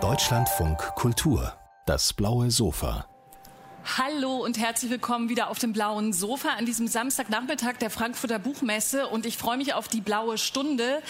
[0.00, 1.52] Deutschlandfunk Kultur,
[1.86, 3.06] das blaue Sofa.
[3.96, 9.06] Hallo und herzlich willkommen wieder auf dem blauen Sofa an diesem Samstagnachmittag der Frankfurter Buchmesse
[9.06, 11.02] und ich freue mich auf die blaue Stunde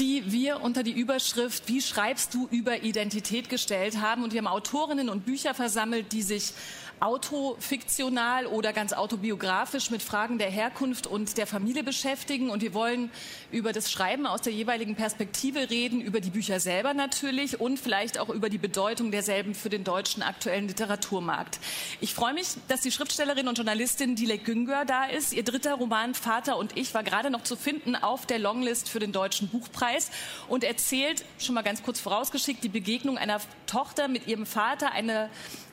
[0.00, 4.24] die wir unter die Überschrift Wie schreibst du über Identität gestellt haben.
[4.24, 6.52] Und wir haben Autorinnen und Bücher versammelt, die sich
[7.00, 12.50] autofiktional oder ganz autobiografisch mit Fragen der Herkunft und der Familie beschäftigen.
[12.50, 13.10] Und wir wollen
[13.50, 18.18] über das Schreiben aus der jeweiligen Perspektive reden, über die Bücher selber natürlich und vielleicht
[18.18, 21.58] auch über die Bedeutung derselben für den deutschen aktuellen Literaturmarkt.
[22.00, 25.32] Ich freue mich, dass die Schriftstellerin und Journalistin Dilek Güngör da ist.
[25.32, 28.98] Ihr dritter Roman Vater und ich war gerade noch zu finden auf der Longlist für
[28.98, 30.10] den Deutschen Buchpreis
[30.48, 35.30] und erzählt, schon mal ganz kurz vorausgeschickt, die Begegnung einer Tochter mit ihrem Vater, eine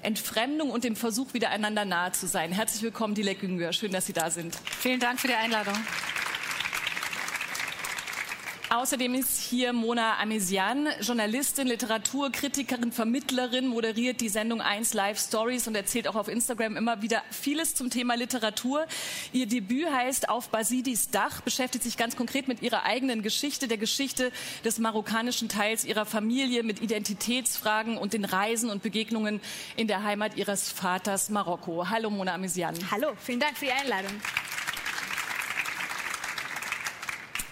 [0.07, 2.53] Entfremdung und dem Versuch, wieder einander nahe zu sein.
[2.53, 3.73] Herzlich willkommen, Dilek Güngör.
[3.73, 4.55] Schön, dass Sie da sind.
[4.79, 5.73] Vielen Dank für die Einladung.
[8.69, 15.75] Außerdem ist hier Mona Amesian, Journalistin, Literaturkritikerin, Vermittlerin, moderiert die Sendung 1 Live Stories und
[15.75, 18.85] erzählt auch auf Instagram immer wieder vieles zum Thema Literatur.
[19.31, 23.77] Ihr Debüt heißt Auf Basidis Dach, beschäftigt sich ganz konkret mit ihrer eigenen Geschichte, der
[23.77, 24.33] Geschichte
[24.65, 29.39] des marokkanischen Teils ihrer Familie, mit Identitätsfragen und den Reisen und Begegnungen
[29.77, 31.89] in der Heimat ihres Vaters Marokko.
[31.89, 32.75] Hallo Mona Amesian.
[32.91, 34.11] Hallo, vielen Dank für die Einladung.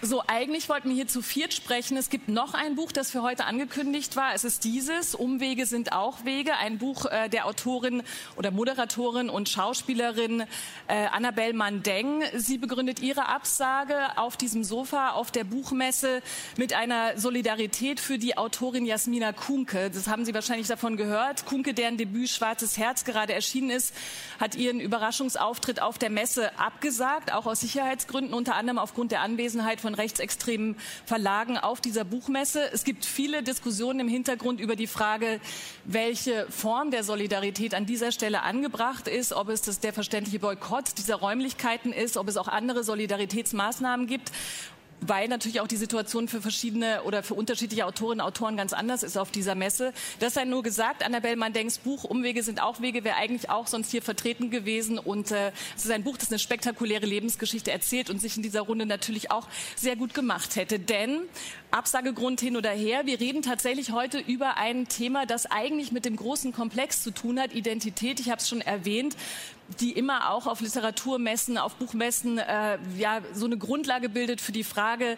[0.06, 1.98] So, eigentlich wollten wir hier zu viert sprechen.
[1.98, 4.36] Es gibt noch ein Buch, das für heute angekündigt war.
[4.36, 8.04] Es ist dieses, Umwege sind auch Wege, ein Buch äh, der Autorin
[8.36, 10.44] oder Moderatorin und Schauspielerin
[10.88, 12.22] äh, Annabelle Mandeng.
[12.36, 16.22] Sie begründet ihre Absage auf diesem Sofa auf der Buchmesse
[16.56, 19.90] mit einer Solidarität für die Autorin Jasmina Kunke.
[19.90, 21.48] Das haben Sie wahrscheinlich davon gehört.
[21.48, 23.96] Kunke, deren Debüt Schwarzes Herz gerade erschienen ist,
[24.40, 29.82] hat ihren Überraschungsauftritt auf der Messe abgesagt, auch aus Sicherheitsgründen, unter anderem aufgrund der Anwesenheit
[29.82, 32.72] von rechtsextremen Verlagen auf dieser Buchmesse.
[32.72, 35.40] Es gibt viele Diskussionen im Hintergrund über die Frage,
[35.84, 40.98] welche Form der Solidarität an dieser Stelle angebracht ist, ob es das der verständliche Boykott
[40.98, 44.32] dieser Räumlichkeiten ist, ob es auch andere Solidaritätsmaßnahmen gibt
[45.02, 49.04] weil natürlich auch die Situation für verschiedene oder für unterschiedliche Autorinnen und Autoren ganz anders
[49.04, 49.94] ist auf dieser Messe.
[50.20, 53.92] Das sei nur gesagt, Annabelle Mandengs Buch Umwege sind auch Wege wäre eigentlich auch sonst
[53.92, 58.20] hier vertreten gewesen und äh, es ist ein Buch, das eine spektakuläre Lebensgeschichte erzählt und
[58.20, 60.80] sich in dieser Runde natürlich auch sehr gut gemacht hätte.
[60.80, 61.22] Denn
[61.76, 66.16] Absagegrund hin oder her, wir reden tatsächlich heute über ein Thema, das eigentlich mit dem
[66.16, 68.20] großen Komplex zu tun hat, Identität.
[68.20, 69.16] Ich habe es schon erwähnt
[69.80, 74.64] die immer auch auf Literaturmessen, auf Buchmessen äh, ja so eine Grundlage bildet für die
[74.64, 75.18] Frage,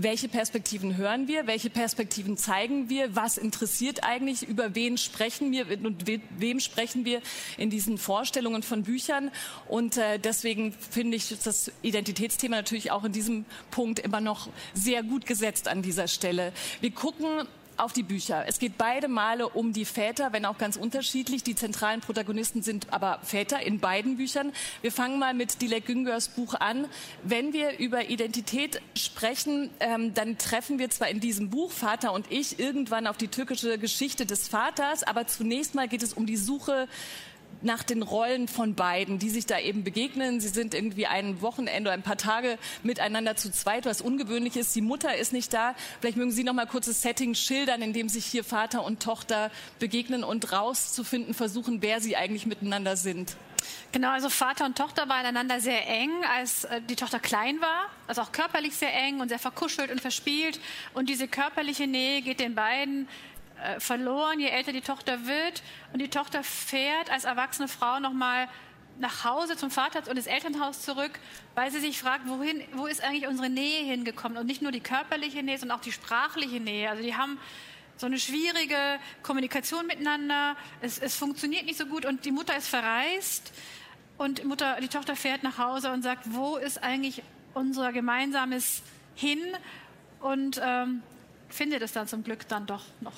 [0.00, 5.66] welche Perspektiven hören wir, welche Perspektiven zeigen wir, was interessiert eigentlich, über wen sprechen wir
[5.84, 7.20] und we wem sprechen wir
[7.56, 9.30] in diesen Vorstellungen von Büchern.
[9.68, 15.02] Und äh, deswegen finde ich das Identitätsthema natürlich auch in diesem Punkt immer noch sehr
[15.02, 16.52] gut gesetzt an dieser Stelle.
[16.80, 17.46] Wir gucken
[17.78, 18.44] auf die Bücher.
[18.46, 21.42] Es geht beide Male um die Väter, wenn auch ganz unterschiedlich.
[21.42, 24.52] Die zentralen Protagonisten sind aber Väter in beiden Büchern.
[24.82, 26.86] Wir fangen mal mit Dilek Güngörs Buch an.
[27.22, 32.30] Wenn wir über Identität sprechen, ähm, dann treffen wir zwar in diesem Buch Vater und
[32.30, 36.36] ich irgendwann auf die türkische Geschichte des Vaters, aber zunächst mal geht es um die
[36.36, 36.88] Suche
[37.62, 40.40] nach den Rollen von beiden, die sich da eben begegnen.
[40.40, 44.74] Sie sind irgendwie ein Wochenende oder ein paar Tage miteinander zu zweit, was ungewöhnlich ist.
[44.74, 45.74] Die Mutter ist nicht da.
[46.00, 49.02] Vielleicht mögen Sie noch mal kurz das Setting schildern, in dem sich hier Vater und
[49.02, 53.36] Tochter begegnen und rauszufinden versuchen, wer sie eigentlich miteinander sind.
[53.92, 57.86] Genau, also Vater und Tochter waren einander sehr eng, als äh, die Tochter klein war,
[58.06, 60.60] also auch körperlich sehr eng und sehr verkuschelt und verspielt.
[60.94, 63.08] Und diese körperliche Nähe geht den beiden
[63.78, 65.62] verloren, je älter die Tochter wird.
[65.92, 68.48] Und die Tochter fährt als erwachsene Frau nochmal
[68.98, 71.12] nach Hause zum Vater und ins Elternhaus zurück,
[71.54, 74.38] weil sie sich fragt, wohin, wo ist eigentlich unsere Nähe hingekommen?
[74.38, 76.90] Und nicht nur die körperliche Nähe, sondern auch die sprachliche Nähe.
[76.90, 77.38] Also die haben
[77.96, 80.56] so eine schwierige Kommunikation miteinander.
[80.80, 83.52] Es, es funktioniert nicht so gut und die Mutter ist verreist
[84.18, 87.22] und Mutter, die Tochter fährt nach Hause und sagt, wo ist eigentlich
[87.54, 88.82] unser gemeinsames
[89.14, 89.40] Hin?
[90.20, 91.02] Und ähm,
[91.48, 93.14] findet es dann zum Glück dann doch noch.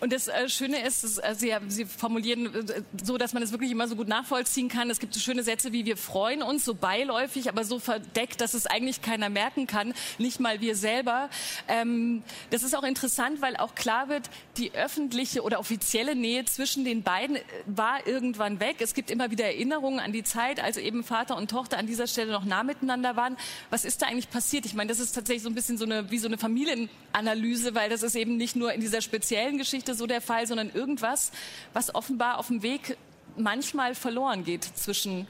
[0.00, 3.52] Und das äh, Schöne ist, dass, äh, Sie, Sie formulieren äh, so, dass man es
[3.52, 4.90] wirklich immer so gut nachvollziehen kann.
[4.90, 8.54] Es gibt so schöne Sätze wie wir freuen uns, so beiläufig, aber so verdeckt, dass
[8.54, 11.30] es eigentlich keiner merken kann, nicht mal wir selber.
[11.68, 16.84] Ähm, das ist auch interessant, weil auch klar wird, die öffentliche oder offizielle Nähe zwischen
[16.84, 18.76] den beiden war irgendwann weg.
[18.80, 22.06] Es gibt immer wieder Erinnerungen an die Zeit, als eben Vater und Tochter an dieser
[22.06, 23.36] Stelle noch nah miteinander waren.
[23.70, 24.66] Was ist da eigentlich passiert?
[24.66, 27.90] Ich meine, das ist tatsächlich so ein bisschen so eine, wie so eine Familienanalyse, weil
[27.90, 31.32] das ist eben nicht nur in dieser speziellen Geschichte so der Fall, sondern irgendwas,
[31.72, 32.96] was offenbar auf dem Weg
[33.36, 35.26] manchmal verloren geht zwischen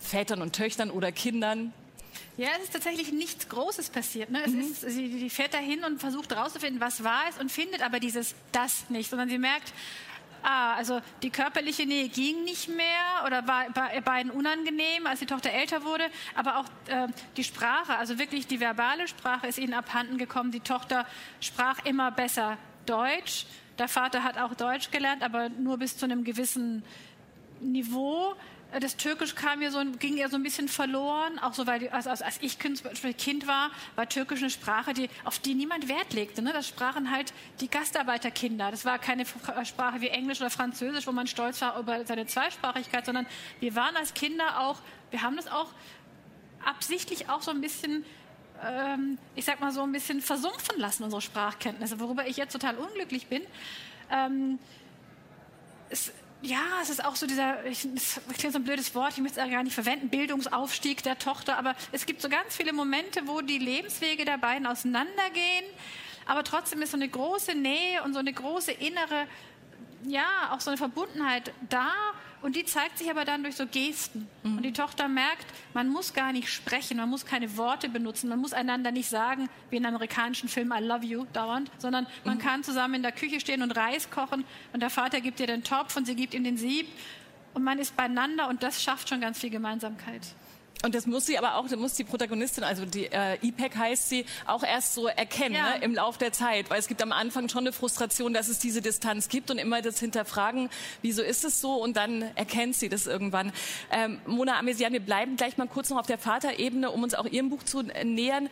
[0.00, 1.72] Vätern und Töchtern oder Kindern.
[2.36, 4.30] Ja, es ist tatsächlich nichts Großes passiert.
[4.30, 4.42] Ne?
[4.44, 4.60] Es mhm.
[4.60, 8.34] ist, sie, die fährt dahin und versucht herauszufinden, was war es und findet aber dieses
[8.52, 9.72] das nicht, sondern sie merkt,
[10.42, 15.26] ah, also die körperliche Nähe ging nicht mehr oder war bei beiden unangenehm, als die
[15.26, 19.74] Tochter älter wurde, aber auch äh, die Sprache, also wirklich die verbale Sprache ist ihnen
[19.74, 20.50] abhanden gekommen.
[20.50, 21.06] Die Tochter
[21.40, 22.56] sprach immer besser
[22.86, 23.46] Deutsch.
[23.80, 26.84] Der Vater hat auch Deutsch gelernt, aber nur bis zu einem gewissen
[27.60, 28.34] Niveau.
[28.78, 31.90] Das Türkisch kam ja so, ging ja so ein bisschen verloren, auch so, weil die,
[31.90, 32.82] also als ich kind,
[33.16, 36.42] kind, war, war Türkisch eine Sprache, die, auf die niemand Wert legte.
[36.42, 36.52] Ne?
[36.52, 37.32] Das sprachen halt
[37.62, 38.70] die Gastarbeiterkinder.
[38.70, 39.24] Das war keine
[39.64, 43.26] Sprache wie Englisch oder Französisch, wo man stolz war über seine Zweisprachigkeit, sondern
[43.60, 44.76] wir waren als Kinder auch,
[45.10, 45.68] wir haben das auch
[46.66, 48.04] absichtlich auch so ein bisschen
[48.64, 52.76] ähm, ich sag mal so ein bisschen versumpfen lassen, unsere Sprachkenntnisse, worüber ich jetzt total
[52.76, 53.42] unglücklich bin.
[54.10, 54.58] Ähm,
[55.88, 56.12] es,
[56.42, 59.40] ja, es ist auch so dieser, ich, das klingt so ein blödes Wort, ich möchte
[59.40, 63.40] es gar nicht verwenden, Bildungsaufstieg der Tochter, aber es gibt so ganz viele Momente, wo
[63.40, 65.64] die Lebenswege der beiden auseinandergehen,
[66.26, 69.26] aber trotzdem ist so eine große Nähe und so eine große innere,
[70.04, 71.92] ja, auch so eine Verbundenheit da
[72.42, 74.28] und die zeigt sich aber dann durch so Gesten.
[74.42, 74.56] Mhm.
[74.58, 78.38] Und die Tochter merkt, man muss gar nicht sprechen, man muss keine Worte benutzen, man
[78.38, 82.40] muss einander nicht sagen, wie in amerikanischen Filmen, I love you, dauernd, sondern man mhm.
[82.40, 85.64] kann zusammen in der Küche stehen und Reis kochen und der Vater gibt ihr den
[85.64, 86.86] Topf und sie gibt ihm den Sieb
[87.54, 90.22] und man ist beieinander und das schafft schon ganz viel Gemeinsamkeit.
[90.82, 94.08] Und das muss sie aber auch, das muss die Protagonistin, also die äh, IPEC heißt
[94.08, 95.76] sie, auch erst so erkennen ja.
[95.76, 96.70] ne, im Lauf der Zeit.
[96.70, 99.82] Weil es gibt am Anfang schon eine Frustration, dass es diese Distanz gibt und immer
[99.82, 100.70] das Hinterfragen,
[101.02, 101.74] wieso ist es so?
[101.74, 103.52] Und dann erkennt sie das irgendwann.
[103.90, 107.26] Ähm, Mona Amesian, wir bleiben gleich mal kurz noch auf der Vaterebene, um uns auch
[107.26, 108.48] ihrem Buch zu nähern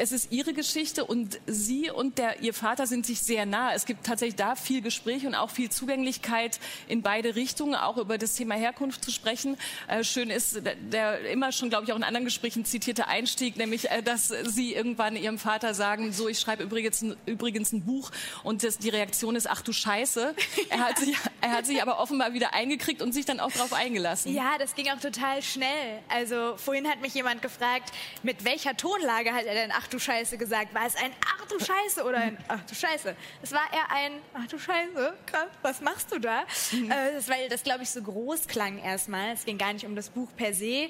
[0.00, 3.74] es ist ihre Geschichte und sie und der, ihr Vater sind sich sehr nah.
[3.74, 6.58] Es gibt tatsächlich da viel Gespräch und auch viel Zugänglichkeit
[6.88, 9.58] in beide Richtungen, auch über das Thema Herkunft zu sprechen.
[9.88, 13.58] Äh, schön ist der, der immer schon, glaube ich, auch in anderen Gesprächen zitierte Einstieg,
[13.58, 18.10] nämlich, äh, dass sie irgendwann ihrem Vater sagen, so, ich schreibe übrigens, übrigens ein Buch
[18.42, 20.34] und das, die Reaktion ist, ach du Scheiße.
[20.70, 23.72] Er hat sich, er hat sich aber offenbar wieder eingekriegt und sich dann auch darauf
[23.72, 24.34] eingelassen.
[24.34, 26.00] Ja, das ging auch total schnell.
[26.08, 27.92] Also vorhin hat mich jemand gefragt,
[28.22, 30.74] mit welcher Tonlage hat er denn ach du Scheiße gesagt?
[30.74, 33.14] War es ein Ach du Scheiße oder ein Ach du Scheiße?
[33.42, 36.42] Es war eher ein Ach du Scheiße, krass, was machst du da?
[36.72, 36.90] Mhm.
[36.90, 39.32] Äh, das, weil das, glaube ich, so groß klang erstmal.
[39.32, 40.88] Es ging gar nicht um das Buch per se,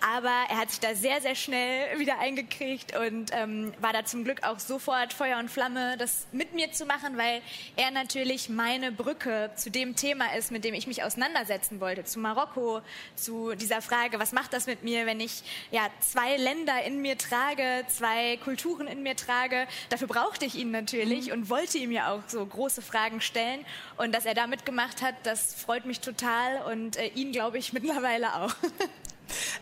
[0.00, 4.24] aber er hat sich da sehr, sehr schnell wieder eingekriegt und ähm, war da zum
[4.24, 7.42] Glück auch sofort Feuer und Flamme, das mit mir zu machen, weil
[7.76, 12.18] er natürlich meine Brücke zu dem Thema ist, mit dem ich mich auseinandersetzen wollte, zu
[12.18, 12.80] Marokko,
[13.14, 17.18] zu dieser Frage, was macht das mit mir, wenn ich ja zwei Länder in mir
[17.18, 19.66] trage, zwei Kulturen in mir trage.
[19.88, 21.32] Dafür brauchte ich ihn natürlich mhm.
[21.32, 23.64] und wollte ihm ja auch so große Fragen stellen.
[23.96, 27.72] Und dass er da mitgemacht hat, das freut mich total und äh, ihn glaube ich
[27.74, 28.54] mittlerweile auch.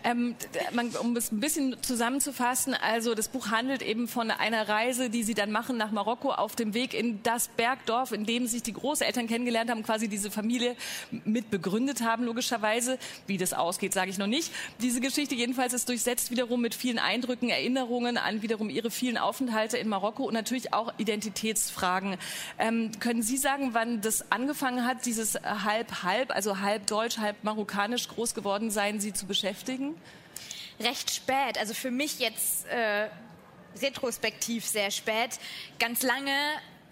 [0.05, 0.35] Ähm,
[0.73, 5.23] man, um es ein bisschen zusammenzufassen, also das Buch handelt eben von einer Reise, die
[5.23, 8.73] sie dann machen nach Marokko auf dem Weg in das Bergdorf, in dem sich die
[8.73, 10.77] Großeltern kennengelernt haben, quasi diese Familie
[11.25, 12.99] mit begründet haben, logischerweise.
[13.27, 14.53] Wie das ausgeht, sage ich noch nicht.
[14.81, 19.77] Diese Geschichte jedenfalls ist durchsetzt wiederum mit vielen Eindrücken, Erinnerungen an wiederum ihre vielen Aufenthalte
[19.79, 22.17] in Marokko und natürlich auch Identitätsfragen.
[22.59, 28.09] Ähm, können Sie sagen, wann das angefangen hat, dieses halb-halb, also halb deutsch, halb marokkanisch
[28.09, 29.58] groß geworden sein, Sie zu beschäftigen?
[29.59, 29.95] Beschäftigen?
[30.81, 33.09] Recht spät, also für mich jetzt äh,
[33.83, 35.39] retrospektiv sehr spät.
[35.79, 36.33] Ganz lange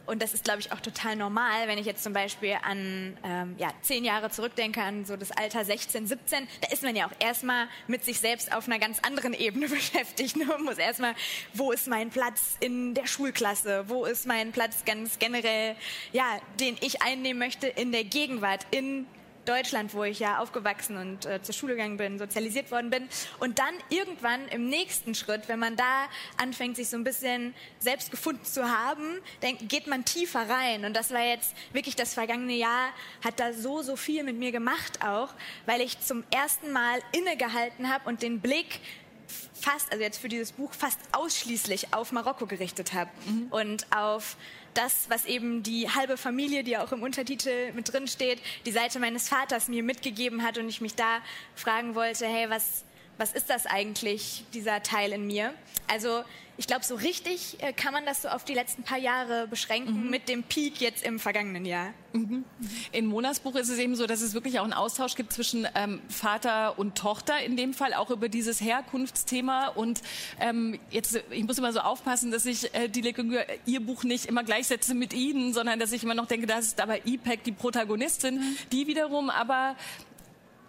[0.06, 3.56] und das ist, glaube ich, auch total normal, wenn ich jetzt zum Beispiel an ähm,
[3.58, 7.12] ja, zehn Jahre zurückdenke, an so das Alter 16, 17, da ist man ja auch
[7.18, 10.36] erstmal mit sich selbst auf einer ganz anderen Ebene beschäftigt.
[10.36, 10.44] Ne?
[10.44, 11.14] Man muss erstmal,
[11.54, 13.88] wo ist mein Platz in der Schulklasse?
[13.88, 15.74] Wo ist mein Platz ganz generell,
[16.12, 19.06] ja, den ich einnehmen möchte in der Gegenwart, in
[19.48, 23.08] Deutschland, wo ich ja aufgewachsen und äh, zur Schule gegangen bin, sozialisiert worden bin.
[23.40, 28.10] Und dann irgendwann im nächsten Schritt, wenn man da anfängt, sich so ein bisschen selbst
[28.10, 30.84] gefunden zu haben, dann geht man tiefer rein.
[30.84, 32.90] Und das war jetzt wirklich das vergangene Jahr,
[33.24, 35.28] hat da so, so viel mit mir gemacht auch,
[35.64, 38.80] weil ich zum ersten Mal innegehalten habe und den Blick
[39.52, 43.48] fast, also jetzt für dieses Buch, fast ausschließlich auf Marokko gerichtet habe mhm.
[43.50, 44.36] und auf
[44.76, 48.98] das, was eben die halbe Familie, die auch im Untertitel mit drin steht, die Seite
[48.98, 51.18] meines Vaters mir mitgegeben hat und ich mich da
[51.54, 52.84] fragen wollte, hey, was,
[53.18, 55.52] was ist das eigentlich, dieser Teil in mir?
[55.88, 56.24] Also
[56.58, 60.04] ich glaube, so richtig äh, kann man das so auf die letzten paar Jahre beschränken
[60.04, 60.10] mhm.
[60.10, 61.92] mit dem Peak jetzt im vergangenen Jahr.
[62.14, 62.44] Mhm.
[62.92, 65.68] In Monas Buch ist es eben so, dass es wirklich auch einen Austausch gibt zwischen
[65.74, 69.68] ähm, Vater und Tochter, in dem Fall auch über dieses Herkunftsthema.
[69.68, 70.00] Und
[70.40, 74.24] ähm, jetzt, ich muss immer so aufpassen, dass ich äh, die Lekungür, ihr Buch nicht
[74.24, 77.52] immer gleichsetze mit Ihnen, sondern dass ich immer noch denke, das ist aber IPEC die
[77.52, 78.56] Protagonistin, mhm.
[78.72, 79.76] die wiederum aber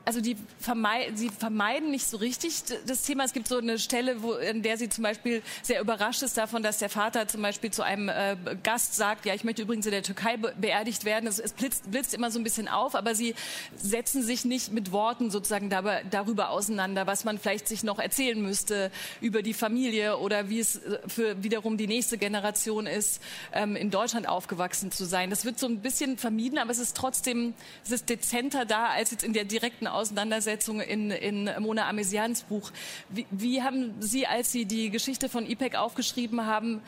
[0.07, 3.25] also die vermeiden, sie vermeiden nicht so richtig das Thema.
[3.25, 6.63] Es gibt so eine Stelle, wo, in der sie zum Beispiel sehr überrascht ist davon,
[6.63, 9.91] dass der Vater zum Beispiel zu einem äh, Gast sagt, ja, ich möchte übrigens in
[9.91, 11.27] der Türkei be beerdigt werden.
[11.27, 13.35] Es, es blitzt, blitzt, immer so ein bisschen auf, aber sie
[13.75, 18.41] setzen sich nicht mit Worten sozusagen dabei, darüber auseinander, was man vielleicht sich noch erzählen
[18.41, 23.21] müsste über die Familie oder wie es äh, für wiederum die nächste Generation ist,
[23.51, 25.29] ähm, in Deutschland aufgewachsen zu sein.
[25.29, 29.11] Das wird so ein bisschen vermieden, aber es ist trotzdem, es ist dezenter da als
[29.11, 32.71] jetzt in der direkten Auseinandersetzung in, in Mona Amesians Buch.
[33.09, 36.81] Wie, wie haben Sie, als Sie die Geschichte von IPEC aufgeschrieben haben,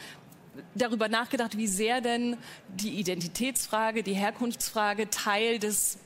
[0.76, 2.38] darüber nachgedacht, wie sehr denn
[2.68, 5.98] die Identitätsfrage, die Herkunftsfrage Teil des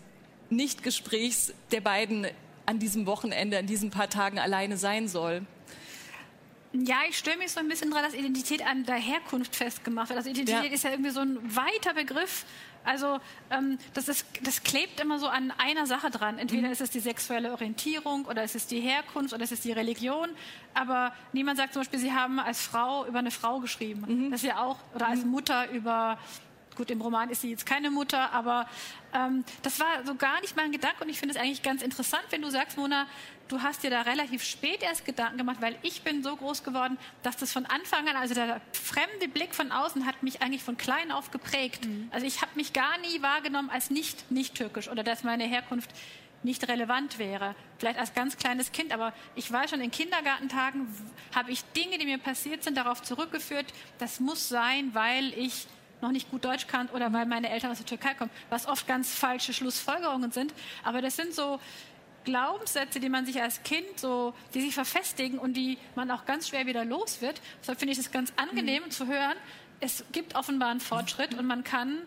[0.50, 2.28] Nichtgesprächs der beiden
[2.66, 5.42] an diesem Wochenende, an diesen paar Tagen alleine sein soll?
[6.74, 10.18] Ja, ich störe mich so ein bisschen daran, dass Identität an der Herkunft festgemacht wird.
[10.18, 10.72] Also Identität ja.
[10.72, 12.46] ist ja irgendwie so ein weiter Begriff.
[12.86, 16.38] Also ähm, das, ist, das klebt immer so an einer Sache dran.
[16.38, 16.74] Entweder mhm.
[16.74, 20.30] ist es die sexuelle Orientierung oder ist es die Herkunft oder ist es die Religion.
[20.74, 24.06] Aber niemand sagt zum Beispiel, Sie haben als Frau über eine Frau geschrieben.
[24.08, 24.32] Mhm.
[24.32, 25.32] Das ist ja auch, oder als mhm.
[25.32, 26.18] Mutter über
[26.76, 28.68] Gut, im Roman ist sie jetzt keine Mutter, aber
[29.14, 32.24] ähm, das war so gar nicht mein Gedanke und ich finde es eigentlich ganz interessant,
[32.30, 33.08] wenn du sagst, Mona,
[33.48, 36.98] du hast dir da relativ spät erst Gedanken gemacht, weil ich bin so groß geworden,
[37.22, 40.78] dass das von Anfang an, also der fremde Blick von außen hat mich eigentlich von
[40.78, 41.86] klein auf geprägt.
[41.86, 42.10] Mhm.
[42.12, 45.90] Also ich habe mich gar nie wahrgenommen als nicht nicht türkisch oder dass meine Herkunft
[46.44, 47.56] nicht relevant wäre.
[47.78, 50.88] Vielleicht als ganz kleines Kind, aber ich weiß schon in Kindergartentagen
[51.34, 53.66] habe ich Dinge, die mir passiert sind, darauf zurückgeführt,
[53.98, 55.68] das muss sein, weil ich
[56.04, 58.86] noch nicht gut Deutsch kann oder weil meine Eltern aus der Türkei kommen, was oft
[58.88, 60.54] ganz falsche Schlussfolgerungen sind.
[60.84, 61.60] Aber das sind so
[62.24, 66.50] Glaubenssätze, die man sich als Kind so, die sich verfestigen und die man auch ganz
[66.50, 67.42] schwer wieder los wird.
[67.62, 68.92] Deshalb finde ich es ganz angenehm mhm.
[68.92, 69.36] zu hören.
[69.80, 72.04] Es gibt offenbar einen Fortschritt und man kann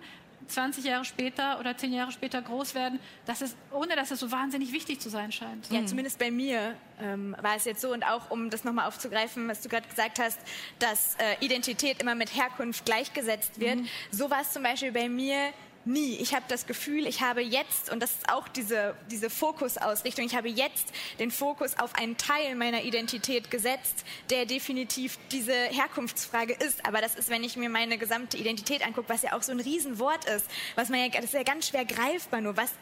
[0.48, 4.30] 20 Jahre später oder 10 Jahre später groß werden, dass es, ohne dass es so
[4.30, 5.70] wahnsinnig wichtig zu sein scheint.
[5.70, 7.92] Ja, zumindest bei mir ähm, war es jetzt so.
[7.92, 10.38] Und auch um das nochmal aufzugreifen, was du gerade gesagt hast,
[10.78, 13.76] dass äh, Identität immer mit Herkunft gleichgesetzt wird.
[13.76, 13.88] Mhm.
[14.10, 15.52] So war es zum Beispiel bei mir
[15.86, 16.16] nie.
[16.16, 20.34] Ich habe das Gefühl, ich habe jetzt, und das ist auch diese, diese Fokusausrichtung, ich
[20.34, 26.84] habe jetzt den Fokus auf einen Teil meiner Identität gesetzt, der definitiv diese Herkunftsfrage ist.
[26.86, 29.60] Aber das ist, wenn ich mir meine gesamte Identität angucke, was ja auch so ein
[29.60, 32.72] Riesenwort ist, was man ja, das ist ja ganz schwer greifbar nur, was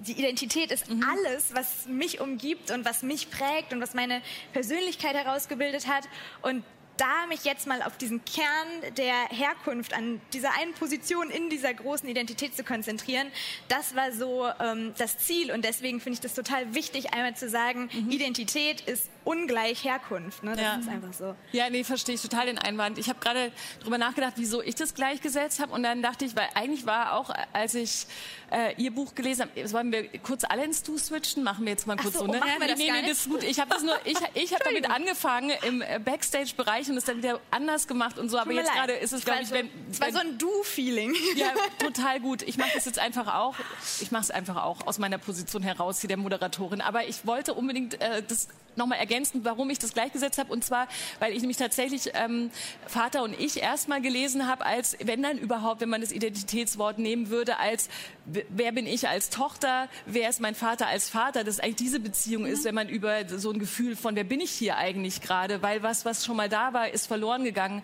[0.00, 1.04] die Identität ist mhm.
[1.04, 6.04] alles, was mich umgibt und was mich prägt und was meine Persönlichkeit herausgebildet hat.
[6.42, 6.64] Und
[6.98, 11.72] da mich jetzt mal auf diesen Kern der Herkunft, an dieser einen Position in dieser
[11.72, 13.28] großen Identität zu konzentrieren,
[13.68, 15.50] das war so ähm, das Ziel.
[15.50, 18.10] Und deswegen finde ich das total wichtig, einmal zu sagen, mhm.
[18.10, 20.42] Identität ist ungleich Herkunft.
[20.42, 20.52] Ne?
[20.52, 20.76] Das ja.
[20.76, 21.34] ist einfach so.
[21.52, 22.96] Ja, nee, verstehe ich total den Einwand.
[22.96, 25.74] Ich habe gerade darüber nachgedacht, wieso ich das gleichgesetzt habe.
[25.74, 28.06] Und dann dachte ich, weil eigentlich war auch, als ich
[28.50, 31.42] äh, Ihr Buch gelesen habe, wollen wir kurz alle ins Du switchen?
[31.42, 32.26] Machen wir jetzt mal kurz so, so.
[32.26, 32.40] Ne?
[32.40, 33.42] Wir das nee, nee, das ist gut.
[33.42, 37.86] Ich habe ich, ich hab damit angefangen im äh, Backstage-Bereich und es dann wieder anders
[37.86, 38.38] gemacht und so.
[38.38, 41.14] Aber jetzt gerade ist es, glaube ich, wenn, es war so ein Du-Feeling.
[41.36, 42.40] Ja, total gut.
[42.42, 43.56] Ich mache das jetzt einfach auch.
[44.00, 46.80] Ich mache es einfach auch aus meiner Position heraus, hier der Moderatorin.
[46.80, 50.50] Aber ich wollte unbedingt äh, das nochmal ergänzen, warum ich das gleichgesetzt habe.
[50.52, 52.50] Und zwar, weil ich nämlich tatsächlich ähm,
[52.86, 57.28] Vater und ich erstmal gelesen habe, als, wenn dann überhaupt, wenn man das Identitätswort nehmen
[57.28, 57.88] würde, als
[58.24, 62.44] wer bin ich als Tochter, wer ist mein Vater als Vater, dass eigentlich diese Beziehung
[62.44, 62.48] mhm.
[62.48, 65.82] ist, wenn man über so ein Gefühl von, wer bin ich hier eigentlich gerade, weil
[65.82, 67.82] was, was schon mal da war, ist verloren gegangen.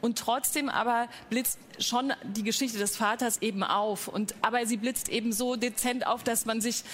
[0.00, 4.08] Und trotzdem aber blitzt schon die Geschichte des Vaters eben auf.
[4.08, 6.84] Und, aber sie blitzt eben so dezent auf, dass man sich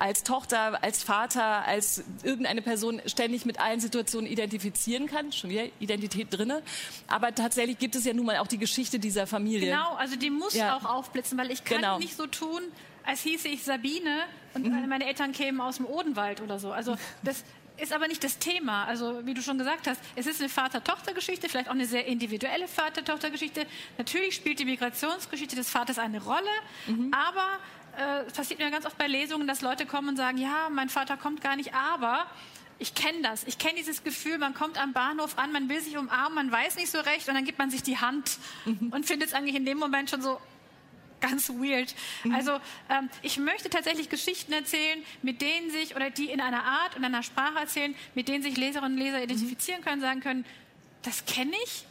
[0.00, 5.30] als Tochter, als Vater, als irgendeine Person ständig mit allen Situationen identifizieren kann.
[5.32, 6.62] Schon wieder Identität drinne.
[7.06, 9.70] Aber tatsächlich gibt es ja nun mal auch die Geschichte dieser Familie.
[9.70, 10.76] Genau, also die muss ja.
[10.76, 11.98] auch aufblitzen, weil ich kann genau.
[11.98, 12.62] nicht so tun,
[13.04, 14.88] als hieße ich Sabine und mhm.
[14.88, 16.72] meine Eltern kämen aus dem Odenwald oder so.
[16.72, 17.44] Also das
[17.80, 18.84] ist aber nicht das Thema.
[18.84, 22.68] Also wie du schon gesagt hast, es ist eine Vater-Tochter-Geschichte, vielleicht auch eine sehr individuelle
[22.68, 23.66] Vater-Tochter-Geschichte.
[23.98, 26.50] Natürlich spielt die Migrationsgeschichte des Vaters eine Rolle,
[26.86, 27.12] mhm.
[27.12, 27.46] aber
[28.00, 30.88] äh, es passiert mir ganz oft bei Lesungen, dass Leute kommen und sagen, ja, mein
[30.88, 32.26] Vater kommt gar nicht, aber
[32.78, 33.44] ich kenne das.
[33.44, 36.76] Ich kenne dieses Gefühl, man kommt am Bahnhof an, man will sich umarmen, man weiß
[36.76, 38.90] nicht so recht und dann gibt man sich die Hand mhm.
[38.90, 40.40] und findet es eigentlich in dem Moment schon so
[41.20, 41.94] ganz weird.
[42.24, 42.34] Mhm.
[42.34, 42.52] Also
[42.88, 47.04] ähm, ich möchte tatsächlich Geschichten erzählen, mit denen sich, oder die in einer Art und
[47.04, 50.46] einer Sprache erzählen, mit denen sich Leserinnen und Leser identifizieren können, sagen können,
[51.02, 51.84] das kenne ich.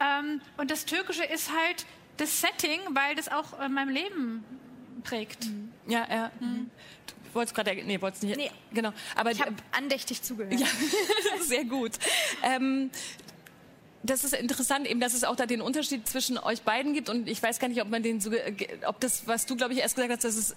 [0.00, 4.44] Ähm, und das Türkische ist halt das Setting, weil das auch in meinem Leben
[5.02, 5.46] prägt.
[5.46, 5.72] Mhm.
[5.86, 6.30] Ja, ja.
[6.40, 6.70] Mhm.
[7.06, 8.36] Du wolltest gerade, nee, wolltest nicht.
[8.36, 8.92] Nee, genau.
[9.14, 10.58] Aber ich habe andächtig zugehört.
[10.58, 10.66] Ja,
[11.42, 11.92] sehr gut.
[12.42, 12.90] Ähm,
[14.02, 17.08] das ist interessant, eben, dass es auch da den Unterschied zwischen euch beiden gibt.
[17.08, 18.30] Und ich weiß gar nicht, ob man den so,
[18.86, 20.56] ob das, was du, glaube ich, erst gesagt hast, dass es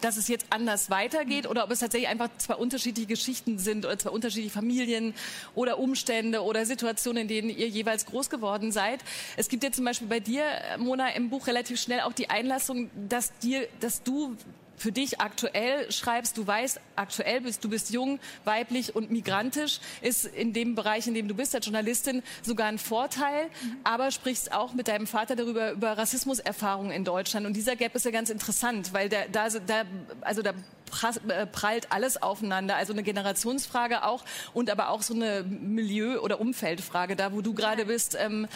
[0.00, 3.98] dass es jetzt anders weitergeht oder ob es tatsächlich einfach zwei unterschiedliche Geschichten sind oder
[3.98, 5.14] zwei unterschiedliche Familien
[5.54, 9.00] oder Umstände oder Situationen, in denen ihr jeweils groß geworden seid.
[9.36, 10.44] Es gibt ja zum Beispiel bei dir,
[10.78, 14.36] Mona, im Buch relativ schnell auch die Einlassung, dass dir, dass du
[14.80, 20.24] für dich aktuell schreibst, du weißt, aktuell bist, du bist jung, weiblich und migrantisch, ist
[20.24, 23.50] in dem Bereich, in dem du bist, als Journalistin sogar ein Vorteil,
[23.84, 27.44] aber sprichst auch mit deinem Vater darüber, über Rassismuserfahrungen in Deutschland.
[27.46, 29.82] Und dieser Gap ist ja ganz interessant, weil der, da, da,
[30.22, 30.54] also da
[30.90, 32.76] prallt alles aufeinander.
[32.76, 37.16] Also eine Generationsfrage auch und aber auch so eine Milieu- oder Umfeldfrage.
[37.16, 38.46] Da, wo du gerade bist, ähm,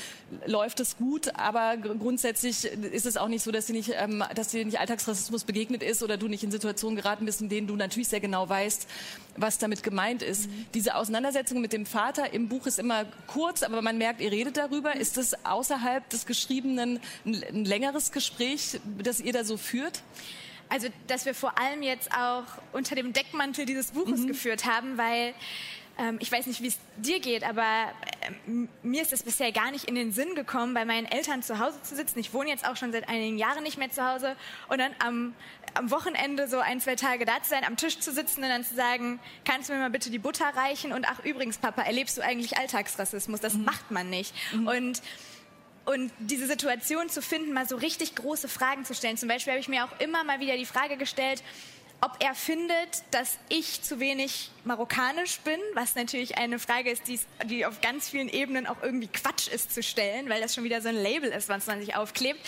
[0.47, 4.49] läuft es gut, aber grundsätzlich ist es auch nicht so, dass dir nicht, ähm, dass
[4.49, 7.77] dir nicht Alltagsrassismus begegnet ist oder du nicht in Situationen geraten bist, in denen du
[7.77, 8.87] natürlich sehr genau weißt,
[9.37, 10.49] was damit gemeint ist.
[10.49, 10.67] Mhm.
[10.75, 14.57] Diese Auseinandersetzung mit dem Vater im Buch ist immer kurz, aber man merkt, ihr redet
[14.57, 14.97] darüber.
[14.97, 20.03] Ist es außerhalb des Geschriebenen ein, ein längeres Gespräch, das ihr da so führt?
[20.69, 24.29] Also, dass wir vor allem jetzt auch unter dem Deckmantel dieses Buches mhm.
[24.29, 25.35] geführt haben, weil
[25.99, 29.71] ähm, ich weiß nicht, wie es dir geht, aber äh, mir ist es bisher gar
[29.71, 32.19] nicht in den Sinn gekommen, bei meinen Eltern zu Hause zu sitzen.
[32.19, 34.37] Ich wohne jetzt auch schon seit einigen Jahren nicht mehr zu Hause
[34.69, 35.35] und dann am,
[35.75, 38.65] am Wochenende so ein, zwei Tage da zu sein, am Tisch zu sitzen und dann
[38.65, 40.93] zu sagen, kannst du mir mal bitte die Butter reichen?
[40.93, 43.41] Und ach, übrigens, Papa, erlebst du eigentlich Alltagsrassismus?
[43.41, 43.65] Das mhm.
[43.65, 44.35] macht man nicht.
[44.53, 44.67] Mhm.
[44.67, 45.03] Und
[45.85, 49.17] und diese Situation zu finden, mal so richtig große Fragen zu stellen.
[49.17, 51.43] Zum Beispiel habe ich mir auch immer mal wieder die Frage gestellt,
[52.01, 57.05] ob er findet, dass ich zu wenig marokkanisch bin, was natürlich eine Frage ist,
[57.47, 60.83] die auf ganz vielen Ebenen auch irgendwie Quatsch ist zu stellen, weil das schon wieder
[60.83, 62.41] so ein Label ist, was man sich aufklebt.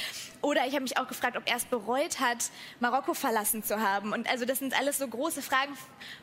[0.42, 2.50] Oder ich habe mich auch gefragt, ob er es bereut hat,
[2.80, 4.12] Marokko verlassen zu haben.
[4.12, 5.72] Und also das sind alles so große Fragen,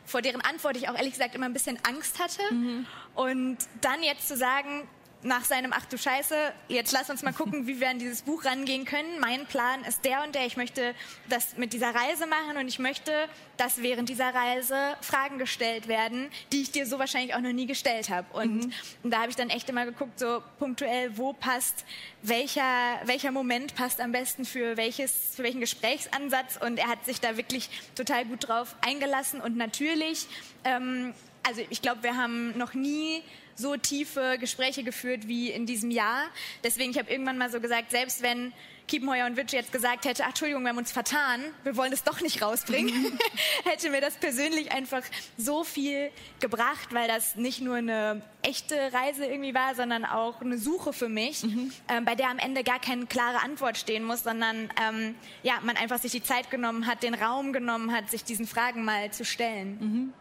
[0.04, 2.54] vor deren Antwort ich auch ehrlich gesagt immer ein bisschen Angst hatte.
[2.54, 2.86] Mhm.
[3.16, 4.86] Und dann jetzt zu sagen,
[5.24, 6.34] nach seinem Ach du Scheiße,
[6.68, 9.18] jetzt lass uns mal gucken, wie wir an dieses Buch rangehen können.
[9.20, 10.44] Mein Plan ist der und der.
[10.44, 10.94] Ich möchte
[11.30, 13.10] das mit dieser Reise machen und ich möchte,
[13.56, 17.66] dass während dieser Reise Fragen gestellt werden, die ich dir so wahrscheinlich auch noch nie
[17.66, 18.26] gestellt habe.
[18.36, 18.72] Und, mhm.
[19.02, 21.86] und da habe ich dann echt immer geguckt, so punktuell, wo passt,
[22.20, 26.58] welcher, welcher Moment passt am besten für, welches, für welchen Gesprächsansatz.
[26.60, 29.40] Und er hat sich da wirklich total gut drauf eingelassen.
[29.40, 30.26] Und natürlich,
[30.64, 31.14] ähm,
[31.46, 33.22] also ich glaube, wir haben noch nie
[33.56, 36.24] so tiefe Gespräche geführt wie in diesem Jahr.
[36.62, 38.52] Deswegen, ich habe irgendwann mal so gesagt, selbst wenn
[38.86, 42.02] Kiepenheuer und Witsch jetzt gesagt hätte, ach, Entschuldigung, wir haben uns vertan, wir wollen es
[42.02, 43.18] doch nicht rausbringen,
[43.64, 45.02] hätte mir das persönlich einfach
[45.38, 50.58] so viel gebracht, weil das nicht nur eine echte Reise irgendwie war, sondern auch eine
[50.58, 51.72] Suche für mich, mhm.
[51.88, 55.76] ähm, bei der am Ende gar keine klare Antwort stehen muss, sondern ähm, ja, man
[55.76, 59.24] einfach sich die Zeit genommen hat, den Raum genommen hat, sich diesen Fragen mal zu
[59.24, 59.78] stellen.
[59.80, 60.12] Mhm.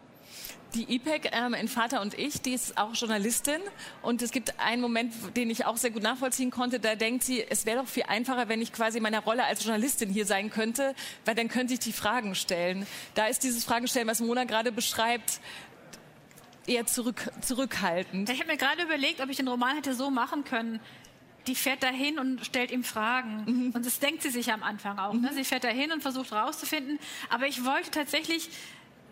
[0.76, 3.62] Die IPEC ähm, in Vater und ich, die ist auch Journalistin
[4.02, 6.80] und es gibt einen Moment, den ich auch sehr gut nachvollziehen konnte.
[6.80, 9.64] Da denkt sie, es wäre doch viel einfacher, wenn ich quasi in meiner Rolle als
[9.64, 12.88] Journalistin hier sein könnte, weil dann könnte ich die Fragen stellen.
[13.14, 15.40] Da ist dieses Fragenstellen, was Mona gerade beschreibt,
[16.66, 18.30] eher zurück, zurückhaltend.
[18.30, 20.80] Ich habe mir gerade überlegt, ob ich den Roman hätte so machen können,
[21.48, 23.44] die fährt dahin und stellt ihm Fragen.
[23.46, 23.72] Mhm.
[23.72, 25.14] Und das denkt sie sich am Anfang auch.
[25.14, 25.30] Ne?
[25.32, 25.36] Mhm.
[25.36, 27.00] Sie fährt dahin und versucht rauszufinden.
[27.30, 28.50] Aber ich wollte tatsächlich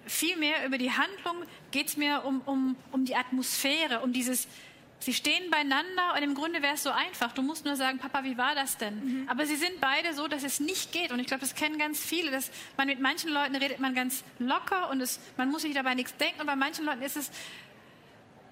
[0.05, 4.47] vielmehr über die Handlung geht es mir um, um, um die Atmosphäre, um dieses,
[4.99, 7.31] sie stehen beieinander und im Grunde wäre es so einfach.
[7.31, 8.95] Du musst nur sagen, Papa, wie war das denn?
[9.23, 9.29] Mhm.
[9.29, 11.11] Aber sie sind beide so, dass es nicht geht.
[11.11, 14.23] Und ich glaube, das kennen ganz viele, dass man mit manchen Leuten redet man ganz
[14.39, 16.41] locker und es, man muss sich dabei nichts denken.
[16.41, 17.31] Und bei manchen Leuten ist es,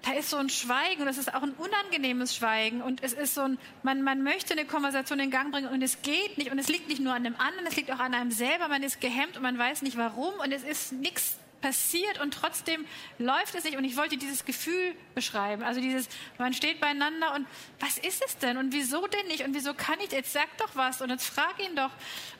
[0.02, 3.34] da ist so ein Schweigen und es ist auch ein unangenehmes Schweigen und es ist
[3.34, 6.58] so ein, man, man möchte eine Konversation in Gang bringen und es geht nicht und
[6.58, 9.00] es liegt nicht nur an dem anderen, es liegt auch an einem selber, man ist
[9.00, 12.86] gehemmt und man weiß nicht warum und es ist nichts passiert und trotzdem
[13.18, 13.76] läuft es nicht.
[13.76, 15.62] Und ich wollte dieses Gefühl beschreiben.
[15.62, 16.08] Also dieses,
[16.38, 17.46] man steht beieinander und
[17.78, 18.56] was ist es denn?
[18.56, 19.44] Und wieso denn nicht?
[19.44, 21.90] Und wieso kann ich, jetzt sag doch was und jetzt frag ihn doch.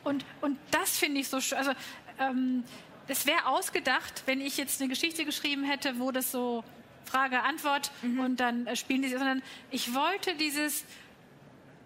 [0.04, 1.58] Und, und das finde ich so schön.
[1.58, 1.72] Also,
[2.18, 2.64] ähm,
[3.08, 6.64] es wäre ausgedacht, wenn ich jetzt eine Geschichte geschrieben hätte, wo das so
[7.04, 8.20] Frage, Antwort mhm.
[8.20, 10.84] und dann äh, spielen die sich, sondern ich wollte dieses,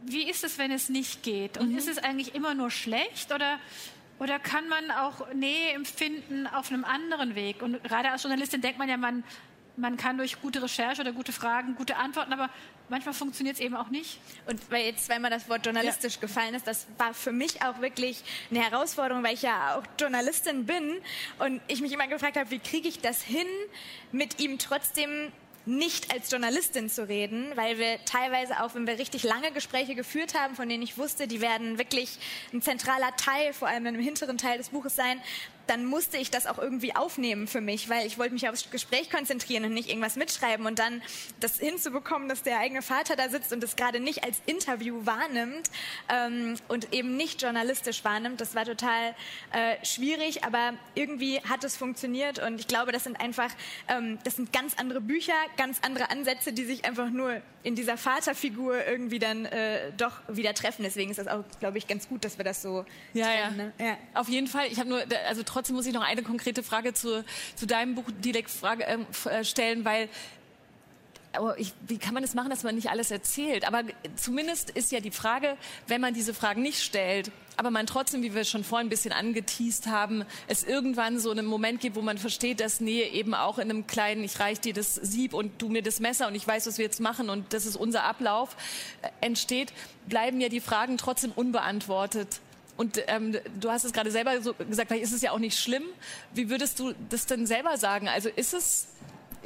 [0.03, 1.59] wie ist es, wenn es nicht geht?
[1.59, 1.79] Und mhm.
[1.79, 3.59] ist es eigentlich immer nur schlecht oder
[4.18, 7.62] oder kann man auch Nähe empfinden auf einem anderen Weg?
[7.62, 9.24] Und gerade als Journalistin denkt man ja, man,
[9.77, 12.48] man kann durch gute Recherche oder gute Fragen gute Antworten, aber
[12.88, 14.18] manchmal funktioniert es eben auch nicht.
[14.47, 16.20] Und weil jetzt zweimal das Wort journalistisch ja.
[16.20, 20.66] gefallen ist, das war für mich auch wirklich eine Herausforderung, weil ich ja auch Journalistin
[20.66, 20.92] bin
[21.38, 23.47] und ich mich immer gefragt habe, wie kriege ich das hin,
[24.12, 25.33] mit ihm trotzdem
[25.66, 30.35] nicht als Journalistin zu reden, weil wir teilweise auch, wenn wir richtig lange Gespräche geführt
[30.35, 32.18] haben, von denen ich wusste, die werden wirklich
[32.53, 35.20] ein zentraler Teil, vor allem im hinteren Teil des Buches sein,
[35.66, 39.11] dann musste ich das auch irgendwie aufnehmen für mich, weil ich wollte mich aufs Gespräch
[39.11, 41.03] konzentrieren und nicht irgendwas mitschreiben und dann
[41.40, 45.70] das hinzubekommen, dass der eigene Vater da sitzt und das gerade nicht als Interview wahrnimmt
[46.09, 49.14] ähm, und eben nicht journalistisch wahrnimmt, das war total
[49.53, 53.50] äh, schwierig, aber irgendwie hat es funktioniert und ich glaube, das sind einfach,
[53.88, 57.96] ähm, das sind ganz andere Bücher, ganz andere Ansätze, die sich einfach nur in dieser
[57.96, 60.83] Vaterfigur irgendwie dann äh, doch wieder treffen.
[60.83, 63.87] Deswegen ist das auch, glaube ich, ganz gut, dass wir das so ja, trennen, ja.
[63.87, 63.90] Ne?
[63.90, 63.96] ja.
[64.12, 64.66] Auf jeden Fall.
[64.70, 67.25] Ich habe nur, also trotzdem muss ich noch eine konkrete Frage zu,
[67.57, 68.05] zu deinem Buch
[68.47, 70.09] Frage, ähm, äh, stellen, weil
[71.33, 73.67] aber ich, wie kann man das machen, dass man nicht alles erzählt?
[73.67, 73.83] Aber
[74.14, 75.57] zumindest ist ja die Frage,
[75.88, 79.12] wenn man diese Fragen nicht stellt, aber man trotzdem, wie wir schon vorhin ein bisschen
[79.12, 83.59] angeteased haben, es irgendwann so einen Moment gibt, wo man versteht, dass Nähe eben auch
[83.59, 86.47] in einem kleinen, ich reich dir das Sieb und du mir das Messer und ich
[86.47, 88.57] weiß, was wir jetzt machen und das ist unser Ablauf,
[89.03, 89.73] äh, entsteht,
[90.07, 92.40] bleiben ja die Fragen trotzdem unbeantwortet.
[92.77, 95.59] Und ähm, du hast es gerade selber so gesagt, vielleicht ist es ja auch nicht
[95.59, 95.85] schlimm.
[96.33, 98.09] Wie würdest du das denn selber sagen?
[98.09, 98.89] Also ist es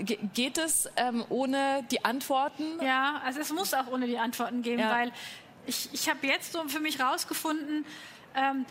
[0.05, 2.65] geht es ähm, ohne die Antworten?
[2.81, 4.93] Ja, also es muss auch ohne die Antworten gehen, ja.
[4.93, 5.13] weil
[5.67, 7.85] ich, ich habe jetzt so für mich rausgefunden,
[8.35, 8.65] ähm,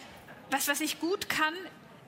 [0.49, 1.53] was, was ich gut kann,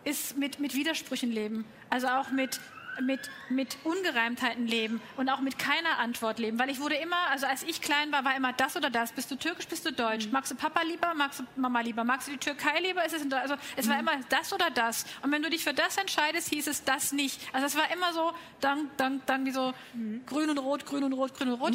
[0.04, 1.66] ist mit, mit Widersprüchen leben.
[1.90, 2.60] Also auch mit
[3.02, 6.60] mit, mit Ungereimtheiten leben und auch mit keiner Antwort leben.
[6.60, 9.12] Weil ich wurde immer, also als ich klein war, war immer das oder das.
[9.12, 10.28] Bist du türkisch, bist du deutsch?
[10.28, 10.34] Mhm.
[10.34, 12.04] Magst du Papa lieber, magst du Mama lieber?
[12.04, 13.06] Magst du die Türkei lieber?
[13.06, 13.90] Ist es, also, es mhm.
[13.92, 15.06] war immer das oder das.
[15.22, 17.42] Und wenn du dich für das entscheidest, hieß es das nicht.
[17.54, 18.32] Also es war immer so,
[18.62, 20.26] dann, dann, dann wie so mhm.
[20.26, 21.74] grün und rot, grün und rot, grün und rot.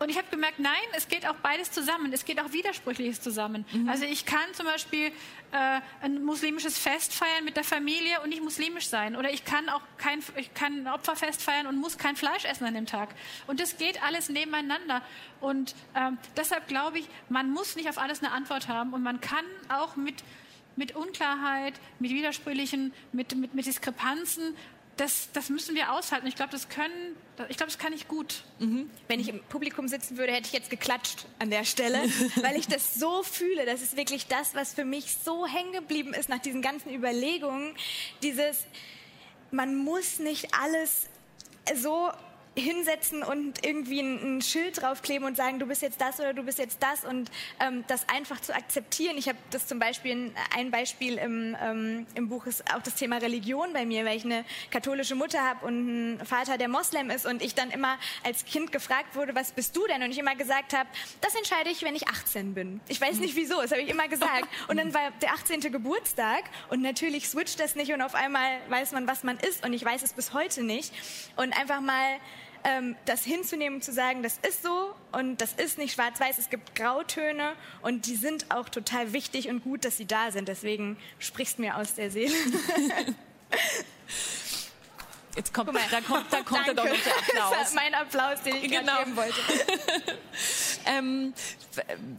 [0.00, 2.10] Und ich habe gemerkt, nein, es geht auch beides zusammen.
[2.10, 3.66] Es geht auch Widersprüchliches zusammen.
[3.70, 3.86] Mhm.
[3.86, 5.08] Also ich kann zum Beispiel
[5.52, 9.14] äh, ein muslimisches Fest feiern mit der Familie und nicht muslimisch sein.
[9.14, 12.64] Oder ich kann auch kein, ich kann ein Opferfest feiern und muss kein Fleisch essen
[12.64, 13.10] an dem Tag.
[13.46, 15.02] Und das geht alles nebeneinander.
[15.42, 19.20] Und ähm, deshalb glaube ich, man muss nicht auf alles eine Antwort haben und man
[19.20, 20.24] kann auch mit
[20.76, 24.56] mit Unklarheit, mit Widersprüchlichen, mit, mit, mit Diskrepanzen
[24.96, 26.26] das, das müssen wir aushalten.
[26.26, 27.16] Ich glaube, das können,
[27.48, 28.42] ich glaube, das kann ich gut.
[28.58, 28.90] Mhm.
[29.08, 31.98] Wenn ich im Publikum sitzen würde, hätte ich jetzt geklatscht an der Stelle,
[32.36, 33.64] weil ich das so fühle.
[33.66, 37.74] Das ist wirklich das, was für mich so hängen geblieben ist nach diesen ganzen Überlegungen.
[38.22, 38.64] Dieses,
[39.50, 41.06] man muss nicht alles
[41.74, 42.10] so
[42.56, 46.42] hinsetzen und irgendwie ein, ein, Schild draufkleben und sagen, du bist jetzt das oder du
[46.42, 49.16] bist jetzt das und ähm, das einfach zu akzeptieren.
[49.18, 53.18] Ich habe das zum Beispiel, ein Beispiel im, ähm, im Buch ist auch das Thema
[53.18, 57.24] Religion bei mir, weil ich eine katholische Mutter habe und einen Vater, der Moslem ist
[57.24, 60.02] und ich dann immer als Kind gefragt wurde, was bist du denn?
[60.02, 60.88] Und ich immer gesagt habe,
[61.20, 62.80] das entscheide ich, wenn ich 18 bin.
[62.88, 64.48] Ich weiß nicht wieso, das habe ich immer gesagt.
[64.66, 65.60] Und dann war der 18.
[65.60, 69.72] Geburtstag und natürlich switcht das nicht und auf einmal weiß man, was man ist und
[69.72, 70.92] ich weiß es bis heute nicht.
[71.36, 72.18] Und einfach mal
[72.64, 76.74] ähm, das hinzunehmen zu sagen, das ist so und das ist nicht schwarz-weiß, es gibt
[76.74, 80.48] Grautöne und die sind auch total wichtig und gut, dass sie da sind.
[80.48, 82.34] Deswegen sprichst mir aus der Seele.
[85.36, 87.54] Jetzt kommt, da kommt, da kommt der Applaus.
[87.58, 88.98] Das mein Applaus, den ich genau.
[88.98, 89.40] geben wollte.
[90.86, 91.32] ähm,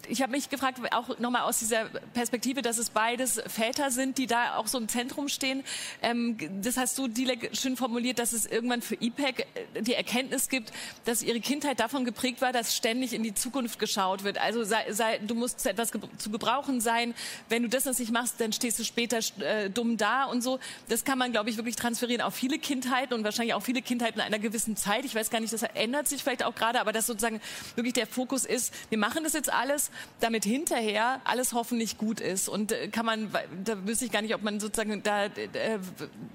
[0.07, 4.27] ich habe mich gefragt, auch nochmal aus dieser Perspektive, dass es beides Väter sind, die
[4.27, 5.63] da auch so im Zentrum stehen.
[6.01, 9.45] Ähm, das hast du, Dilek, schön formuliert, dass es irgendwann für IPEC
[9.81, 10.71] die Erkenntnis gibt,
[11.03, 14.37] dass ihre Kindheit davon geprägt war, dass ständig in die Zukunft geschaut wird.
[14.37, 17.13] Also sei, sei, du musst zu etwas ge zu gebrauchen sein.
[17.49, 20.59] Wenn du das nicht machst, dann stehst du später äh, dumm da und so.
[20.87, 24.19] Das kann man, glaube ich, wirklich transferieren auf viele Kindheiten und wahrscheinlich auch viele Kindheiten
[24.19, 25.05] in einer gewissen Zeit.
[25.05, 27.41] Ich weiß gar nicht, das ändert sich vielleicht auch gerade, aber dass sozusagen
[27.75, 32.47] wirklich der Fokus ist, wir machen das jetzt alles, damit hinterher alles hoffentlich gut ist.
[32.47, 33.31] Und äh, kann man,
[33.63, 35.79] da wüsste ich gar nicht, ob man sozusagen da äh,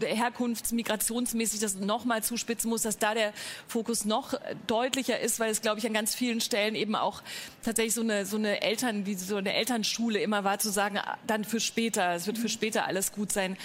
[0.01, 3.33] herkunfts-, migrationsmäßig das nochmal zuspitzen muss, dass da der
[3.69, 4.35] Fokus noch
[4.67, 7.23] deutlicher ist, weil es, glaube ich, an ganz vielen Stellen eben auch
[7.63, 11.19] tatsächlich so eine, so eine Eltern, wie so eine Elternschule immer war, zu sagen, ah,
[11.27, 13.57] dann für später, es wird für später alles gut sein.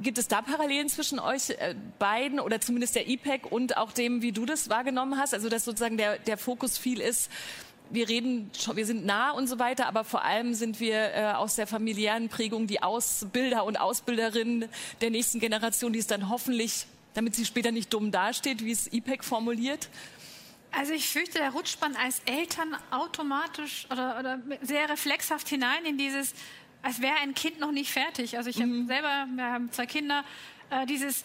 [0.00, 4.22] Gibt es da Parallelen zwischen euch äh, beiden oder zumindest der IPEC und auch dem,
[4.22, 5.34] wie du das wahrgenommen hast?
[5.34, 7.30] Also dass sozusagen der, der Fokus viel ist,
[7.90, 11.56] wir reden, wir sind nah und so weiter, aber vor allem sind wir äh, aus
[11.56, 14.68] der familiären Prägung die Ausbilder und Ausbilderinnen
[15.00, 18.92] der nächsten Generation, die es dann hoffentlich, damit sie später nicht dumm dasteht, wie es
[18.92, 19.88] IPEC formuliert.
[20.70, 25.96] Also ich fürchte, da rutscht man als Eltern automatisch oder, oder sehr reflexhaft hinein in
[25.96, 26.34] dieses,
[26.88, 28.38] als wäre ein Kind noch nicht fertig.
[28.38, 28.78] Also ich mhm.
[28.78, 30.24] habe selber, wir haben zwei Kinder,
[30.70, 31.24] äh, dieses äh,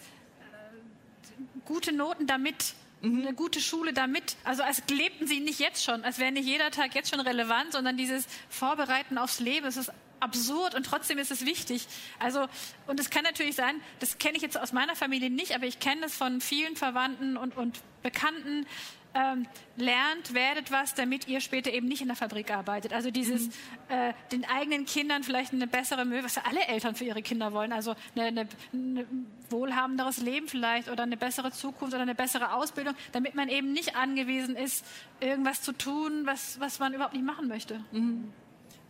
[1.64, 3.22] gute Noten damit mhm.
[3.22, 4.36] eine gute Schule damit.
[4.44, 7.72] Also als lebten sie nicht jetzt schon, als wäre nicht jeder Tag jetzt schon relevant,
[7.72, 9.64] sondern dieses Vorbereiten aufs Leben.
[9.64, 11.86] Es ist absurd und trotzdem ist es wichtig.
[12.18, 12.46] Also,
[12.86, 15.80] und es kann natürlich sein, das kenne ich jetzt aus meiner Familie nicht, aber ich
[15.80, 18.66] kenne es von vielen Verwandten und, und Bekannten,
[19.14, 19.46] ähm,
[19.76, 22.92] lernt, werdet was, damit ihr später eben nicht in der Fabrik arbeitet.
[22.92, 23.52] Also dieses, mhm.
[23.88, 27.52] äh, den eigenen Kindern vielleicht eine bessere Möglichkeit, was ja alle Eltern für ihre Kinder
[27.52, 29.06] wollen, also eine, eine, eine
[29.50, 33.96] wohlhabenderes Leben vielleicht oder eine bessere Zukunft oder eine bessere Ausbildung, damit man eben nicht
[33.96, 34.84] angewiesen ist,
[35.20, 37.80] irgendwas zu tun, was, was man überhaupt nicht machen möchte.
[37.92, 38.32] Mhm.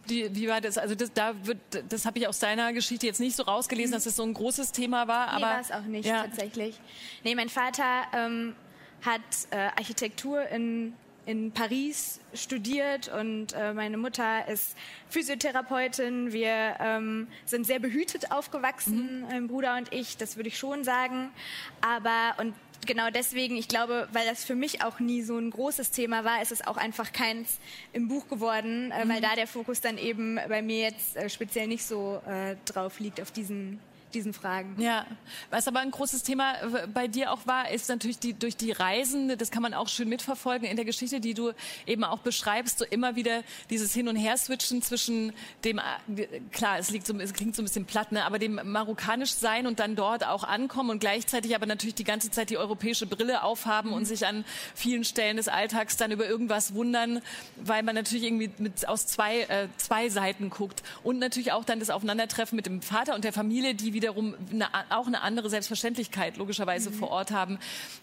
[0.07, 0.77] Wie, wie war das?
[0.77, 1.59] Also das, da wird,
[1.89, 3.95] das habe ich aus deiner Geschichte jetzt nicht so rausgelesen, mhm.
[3.95, 5.29] dass es das so ein großes Thema war.
[5.29, 6.23] Aber nee, war es auch nicht ja.
[6.25, 6.79] tatsächlich.
[7.23, 8.55] Nee, mein Vater ähm,
[9.05, 10.95] hat äh, Architektur in
[11.27, 14.77] in Paris studiert und äh, meine Mutter ist
[15.09, 16.33] Physiotherapeutin.
[16.33, 19.27] Wir ähm, sind sehr behütet aufgewachsen, mhm.
[19.29, 21.31] mein Bruder und ich, das würde ich schon sagen.
[21.81, 22.55] Aber und
[22.87, 26.43] genau deswegen, ich glaube, weil das für mich auch nie so ein großes Thema war,
[26.43, 27.59] ist es auch einfach keins
[27.93, 29.09] im Buch geworden, äh, mhm.
[29.09, 33.01] weil da der Fokus dann eben bei mir jetzt äh, speziell nicht so äh, drauf
[33.01, 33.81] liegt auf diesen
[34.15, 34.81] diesen Fragen.
[34.81, 35.07] Ja,
[35.51, 38.73] was aber ein großes Thema äh, bei dir auch war, ist natürlich die, durch die
[38.73, 41.53] Reisen, das kann man auch schön mitverfolgen in der Geschichte, die du
[41.87, 45.33] eben auch beschreibst, so immer wieder dieses Hin- und Her-Switchen zwischen
[45.65, 48.61] dem, äh, klar, es, liegt so, es klingt so ein bisschen platt, ne, aber dem
[48.65, 52.59] marokkanisch sein und dann dort auch ankommen und gleichzeitig aber natürlich die ganze Zeit die
[52.59, 53.97] europäische Brille aufhaben mhm.
[53.97, 57.21] und sich an vielen Stellen des Alltags dann über irgendwas wundern,
[57.57, 61.81] weil man natürlich irgendwie mit, aus zwei, äh, zwei Seiten guckt und natürlich auch dann
[61.81, 65.49] das Aufeinandertreffen mit dem Vater und der Familie, die wieder wiederum eine, auch eine andere
[65.49, 66.95] Selbstverständlichkeit logischerweise mhm.
[66.95, 67.59] vor Ort haben.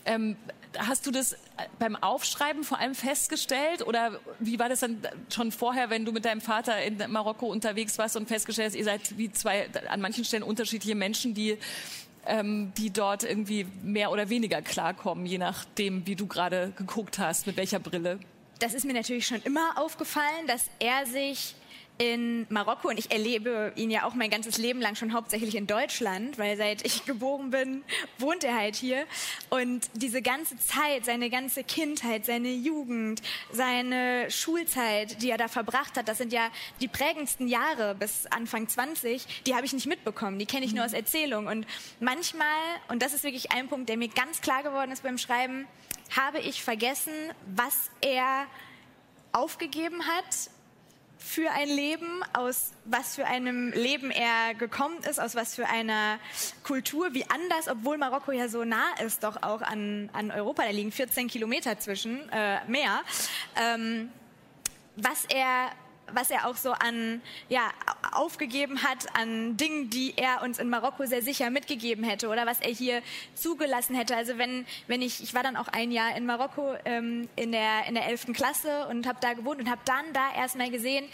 [0.05, 0.35] Ähm,
[0.77, 1.35] hast du das
[1.79, 4.97] beim Aufschreiben vor allem festgestellt oder wie war das dann
[5.29, 8.85] schon vorher, wenn du mit deinem Vater in Marokko unterwegs warst und festgestellt hast, ihr
[8.85, 11.57] seid wie zwei an manchen Stellen unterschiedliche Menschen, die
[12.25, 17.47] ähm, die dort irgendwie mehr oder weniger klarkommen, je nachdem, wie du gerade geguckt hast,
[17.47, 18.19] mit welcher Brille?
[18.59, 21.55] Das ist mir natürlich schon immer aufgefallen, dass er sich
[22.01, 25.67] in Marokko und ich erlebe ihn ja auch mein ganzes Leben lang schon hauptsächlich in
[25.67, 27.83] Deutschland, weil seit ich geboren bin,
[28.17, 29.05] wohnt er halt hier.
[29.51, 35.95] Und diese ganze Zeit, seine ganze Kindheit, seine Jugend, seine Schulzeit, die er da verbracht
[35.95, 40.39] hat, das sind ja die prägendsten Jahre bis Anfang 20, die habe ich nicht mitbekommen,
[40.39, 41.45] die kenne ich nur aus Erzählung.
[41.45, 41.67] Und
[41.99, 42.47] manchmal,
[42.87, 45.67] und das ist wirklich ein Punkt, der mir ganz klar geworden ist beim Schreiben,
[46.17, 47.13] habe ich vergessen,
[47.55, 48.47] was er
[49.33, 50.49] aufgegeben hat
[51.23, 56.19] für ein Leben, aus was für einem Leben er gekommen ist, aus was für einer
[56.63, 60.71] Kultur, wie anders, obwohl Marokko ja so nah ist, doch auch an, an Europa, da
[60.71, 63.01] liegen 14 Kilometer zwischen, äh, mehr,
[63.55, 64.11] ähm,
[64.95, 65.69] was er
[66.13, 67.69] was er auch so an, ja,
[68.11, 72.59] aufgegeben hat an Dingen, die er uns in Marokko sehr sicher mitgegeben hätte oder was
[72.59, 73.01] er hier
[73.35, 74.15] zugelassen hätte.
[74.15, 77.85] Also wenn, wenn ich, ich war dann auch ein Jahr in Marokko ähm, in der
[77.87, 81.05] in der elften Klasse und habe da gewohnt und habe dann da erstmal gesehen,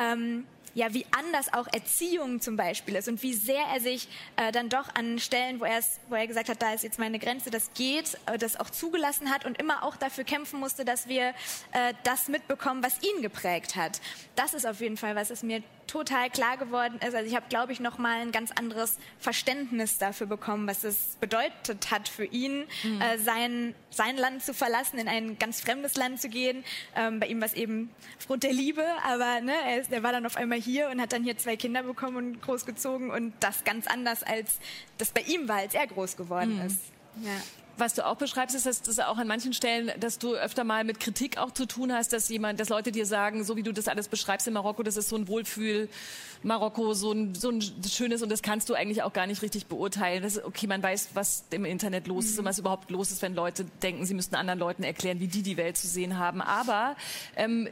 [0.00, 4.52] ähm, ja, wie anders auch Erziehung zum Beispiel ist und wie sehr er sich äh,
[4.52, 7.50] dann doch an Stellen, wo er wo er gesagt hat, da ist jetzt meine Grenze,
[7.50, 11.28] das geht, äh, das auch zugelassen hat und immer auch dafür kämpfen musste, dass wir
[11.72, 14.02] äh, das mitbekommen, was ihn geprägt hat.
[14.34, 17.14] Das ist auf jeden Fall was, es mir total klar geworden ist.
[17.14, 21.16] Also ich habe, glaube ich, noch mal ein ganz anderes Verständnis dafür bekommen, was es
[21.20, 23.00] bedeutet hat für ihn, mhm.
[23.00, 26.64] äh, sein, sein Land zu verlassen, in ein ganz fremdes Land zu gehen.
[26.94, 30.12] Ähm, bei ihm war es eben aufgrund der Liebe, aber ne, er, ist, er war
[30.12, 33.64] dann auf einmal hier und hat dann hier zwei Kinder bekommen und großgezogen und das
[33.64, 34.58] ganz anders, als
[34.98, 36.66] das bei ihm war, als er groß geworden mhm.
[36.66, 36.80] ist.
[37.22, 37.32] Ja
[37.78, 40.84] was du auch beschreibst, ist, dass das auch an manchen Stellen, dass du öfter mal
[40.84, 43.72] mit Kritik auch zu tun hast, dass jemand, dass Leute dir sagen, so wie du
[43.72, 45.88] das alles beschreibst in Marokko, das ist so ein Wohlfühl
[46.42, 49.66] Marokko, so ein, so ein schönes und das kannst du eigentlich auch gar nicht richtig
[49.66, 50.22] beurteilen.
[50.22, 52.40] Das okay, man weiß, was im Internet los ist mhm.
[52.40, 55.42] und was überhaupt los ist, wenn Leute denken, sie müssten anderen Leuten erklären, wie die
[55.42, 56.40] die Welt zu sehen haben.
[56.40, 56.96] Aber
[57.36, 57.68] ähm,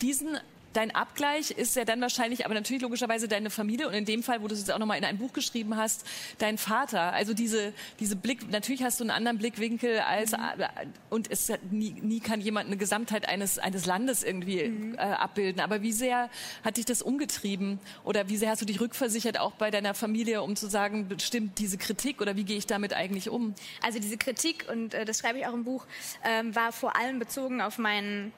[0.00, 0.38] diesen
[0.72, 4.42] dein Abgleich ist ja dann wahrscheinlich, aber natürlich logischerweise deine Familie und in dem Fall,
[4.42, 6.06] wo du es jetzt auch nochmal in ein Buch geschrieben hast,
[6.38, 7.12] dein Vater.
[7.12, 10.64] Also diese, diese Blick, natürlich hast du einen anderen Blickwinkel als, mhm.
[11.10, 14.94] und es nie, nie kann jemand eine Gesamtheit eines, eines Landes irgendwie mhm.
[14.94, 15.60] äh, abbilden.
[15.60, 16.30] Aber wie sehr
[16.64, 20.42] hat dich das umgetrieben oder wie sehr hast du dich rückversichert auch bei deiner Familie,
[20.42, 23.54] um zu sagen, bestimmt diese Kritik oder wie gehe ich damit eigentlich um?
[23.82, 25.86] Also diese Kritik, und äh, das schreibe ich auch im Buch,
[26.24, 28.32] ähm, war vor allem bezogen auf meinen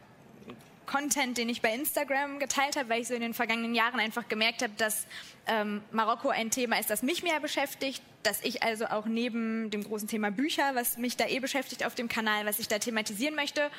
[0.90, 4.29] Content, den ich bei Instagram geteilt habe, weil ich so in den vergangenen Jahren einfach
[4.29, 5.07] gemerkt habe, dass
[5.46, 9.85] ähm, Marokko ein Thema ist, das mich mehr beschäftigt, dass ich also auch neben dem
[9.85, 13.37] großen Thema Bücher, was mich da eh beschäftigt auf dem Kanal, was ich da thematisieren
[13.37, 13.70] möchte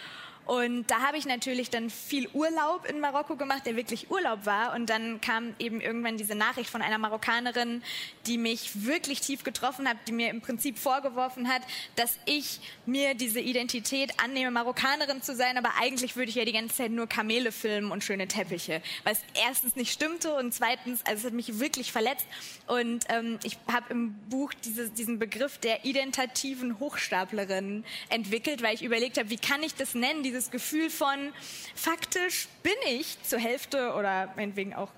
[0.45, 4.73] Und da habe ich natürlich dann viel Urlaub in Marokko gemacht, der wirklich Urlaub war.
[4.75, 7.83] Und dann kam eben irgendwann diese Nachricht von einer Marokkanerin,
[8.27, 11.61] die mich wirklich tief getroffen hat, die mir im Prinzip vorgeworfen hat,
[11.95, 16.51] dass ich mir diese Identität annehme, Marokkanerin zu sein, aber eigentlich würde ich ja die
[16.51, 18.81] ganze Zeit nur Kamele filmen und schöne Teppiche.
[19.03, 22.25] Was erstens nicht stimmte und zweitens, also es hat mich wirklich verletzt.
[22.67, 28.83] Und ähm, ich habe im Buch diese, diesen Begriff der identitativen Hochstaplerin entwickelt, weil ich
[28.83, 31.33] überlegt habe, wie kann ich das nennen, dieses Gefühl von
[31.75, 34.89] faktisch bin ich zur Hälfte oder meinetwegen auch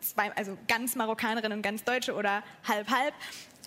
[0.00, 3.14] zwei, also ganz Marokkanerin und ganz Deutsche oder halb halb.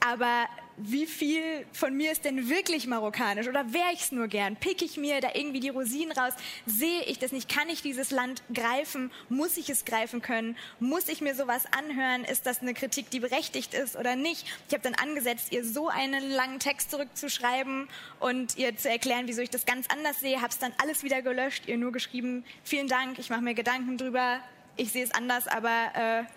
[0.05, 0.45] Aber
[0.77, 4.55] wie viel von mir ist denn wirklich marokkanisch oder wäre ich es nur gern?
[4.57, 6.33] Pick ich mir da irgendwie die Rosinen raus?
[6.65, 7.49] Sehe ich das nicht?
[7.49, 9.11] Kann ich dieses Land greifen?
[9.29, 10.57] Muss ich es greifen können?
[10.79, 12.25] Muss ich mir sowas anhören?
[12.25, 14.45] Ist das eine Kritik, die berechtigt ist oder nicht?
[14.67, 17.87] Ich habe dann angesetzt, ihr so einen langen Text zurückzuschreiben
[18.19, 20.37] und ihr zu erklären, wieso ich das ganz anders sehe.
[20.37, 23.97] Habe es dann alles wieder gelöscht, ihr nur geschrieben, vielen Dank, ich mache mir Gedanken
[23.97, 24.39] drüber,
[24.75, 26.25] ich sehe es anders, aber...
[26.27, 26.34] Äh,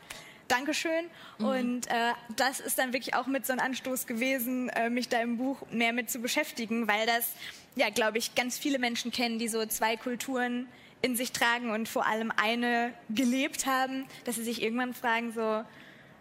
[0.49, 1.05] Dankeschön.
[1.39, 1.45] Mhm.
[1.45, 5.21] Und äh, das ist dann wirklich auch mit so einem Anstoß gewesen, äh, mich da
[5.21, 7.33] im Buch mehr mit zu beschäftigen, weil das,
[7.77, 10.67] ja, glaube ich, ganz viele Menschen kennen, die so zwei Kulturen
[11.01, 15.63] in sich tragen und vor allem eine gelebt haben, dass sie sich irgendwann fragen, so,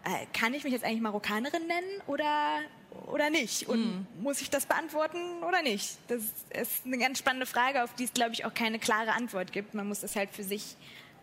[0.04, 2.60] äh, kann ich mich jetzt eigentlich Marokkanerin nennen oder,
[3.06, 3.68] oder nicht?
[3.68, 4.06] Und mhm.
[4.22, 5.98] muss ich das beantworten oder nicht?
[6.08, 9.52] Das ist eine ganz spannende Frage, auf die es, glaube ich, auch keine klare Antwort
[9.52, 9.74] gibt.
[9.74, 10.76] Man muss das halt für sich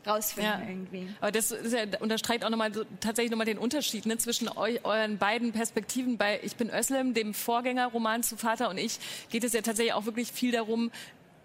[0.06, 0.68] rausfinden ja.
[0.68, 1.08] irgendwie.
[1.22, 5.18] Aber das ja, unterstreicht auch nochmal so, tatsächlich nochmal den Unterschied ne, zwischen eu, euren
[5.18, 6.18] beiden Perspektiven.
[6.18, 10.06] Bei Ich bin Özlem, dem Vorgängerroman zu Vater und ich, geht es ja tatsächlich auch
[10.06, 10.92] wirklich viel darum,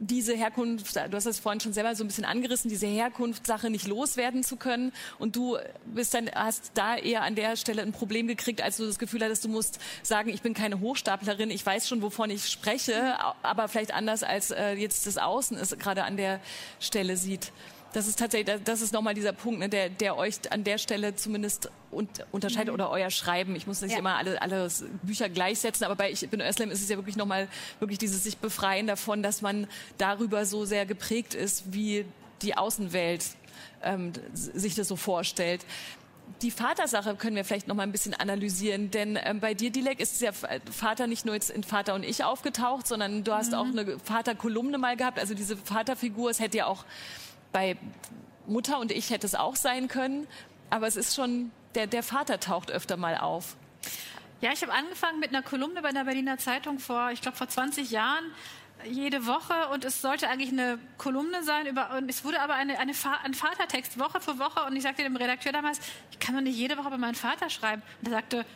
[0.00, 3.86] diese Herkunft, du hast das vorhin schon selber so ein bisschen angerissen, diese Herkunftssache nicht
[3.86, 4.92] loswerden zu können.
[5.18, 8.86] Und du bist dann, hast da eher an der Stelle ein Problem gekriegt, als du
[8.86, 12.48] das Gefühl hattest, du musst sagen, ich bin keine Hochstaplerin, ich weiß schon, wovon ich
[12.48, 16.40] spreche, aber vielleicht anders als äh, jetzt das Außen es gerade an der
[16.80, 17.52] Stelle sieht.
[17.92, 21.16] Das ist tatsächlich, das ist nochmal dieser Punkt, ne, der, der euch an der Stelle
[21.16, 22.74] zumindest un unterscheidet mhm.
[22.74, 23.56] oder euer Schreiben.
[23.56, 23.98] Ich muss nicht ja.
[23.98, 24.68] immer alle, alle
[25.02, 27.48] Bücher gleichsetzen, aber bei Ich bin Özlem ist es ja wirklich nochmal
[27.80, 29.66] wirklich dieses sich befreien davon, dass man
[29.98, 32.04] darüber so sehr geprägt ist, wie
[32.42, 33.24] die Außenwelt
[33.82, 35.64] ähm, sich das so vorstellt.
[36.42, 39.98] Die Vatersache können wir vielleicht noch mal ein bisschen analysieren, denn ähm, bei dir, Dilek,
[39.98, 43.58] ist ja Vater nicht nur jetzt in Vater und ich aufgetaucht, sondern du hast mhm.
[43.58, 45.18] auch eine Vaterkolumne mal gehabt.
[45.18, 46.84] Also diese Vaterfigur, es hätte ja auch
[47.52, 47.76] bei
[48.46, 50.26] Mutter und ich hätte es auch sein können,
[50.70, 53.56] aber es ist schon, der, der Vater taucht öfter mal auf.
[54.40, 57.48] Ja, ich habe angefangen mit einer Kolumne bei der Berliner Zeitung vor, ich glaube, vor
[57.48, 58.24] 20 Jahren
[58.84, 62.78] jede Woche und es sollte eigentlich eine Kolumne sein über und es wurde aber eine,
[62.78, 66.42] eine ein Vatertext Woche für Woche und ich sagte dem Redakteur damals, ich kann doch
[66.42, 67.82] nicht jede Woche über meinen Vater schreiben.
[68.00, 68.46] Und er sagte,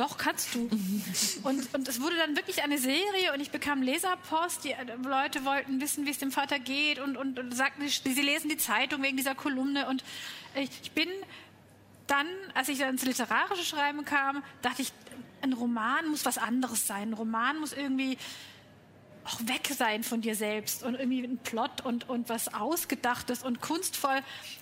[0.00, 0.60] doch, kannst du.
[1.42, 4.64] und, und es wurde dann wirklich eine Serie und ich bekam Leserpost.
[4.64, 8.22] Die äh, Leute wollten wissen, wie es dem Vater geht und, und, und sagten, sie
[8.22, 9.86] lesen die Zeitung wegen dieser Kolumne.
[9.88, 10.02] Und
[10.54, 11.08] ich bin
[12.06, 14.92] dann, als ich dann ins literarische Schreiben kam, dachte ich,
[15.42, 17.10] ein Roman muss was anderes sein.
[17.10, 18.16] Ein Roman muss irgendwie
[19.24, 23.60] auch weg sein von dir selbst und irgendwie ein Plot und, und was Ausgedachtes und
[23.60, 24.20] kunstvoll.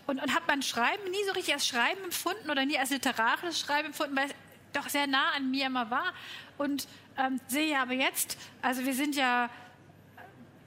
[0.08, 3.60] Und, und habe mein Schreiben nie so richtig als Schreiben empfunden oder nie als literarisches
[3.60, 4.28] Schreiben empfunden, weil
[4.72, 6.12] doch sehr nah an mir immer war.
[6.58, 9.50] Und ähm, sehe aber jetzt, also wir sind ja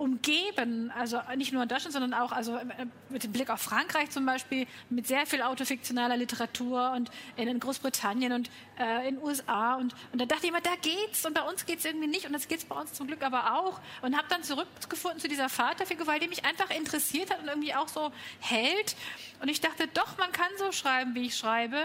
[0.01, 2.65] umgeben, also nicht nur in Deutschland, sondern auch also äh,
[3.09, 8.33] mit dem Blick auf Frankreich zum Beispiel, mit sehr viel autofiktionaler Literatur und in Großbritannien
[8.33, 9.75] und äh, in den USA.
[9.75, 12.33] Und, und da dachte ich immer, da geht's und bei uns geht's irgendwie nicht und
[12.33, 13.79] das geht's bei uns zum Glück aber auch.
[14.01, 17.75] Und habe dann zurückgefunden zu dieser Vaterfigur, weil die mich einfach interessiert hat und irgendwie
[17.75, 18.95] auch so hält.
[19.39, 21.77] Und ich dachte, doch, man kann so schreiben, wie ich schreibe.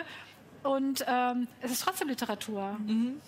[0.67, 2.77] Und ähm, es ist trotzdem Literatur.
[2.87, 3.21] Mhm.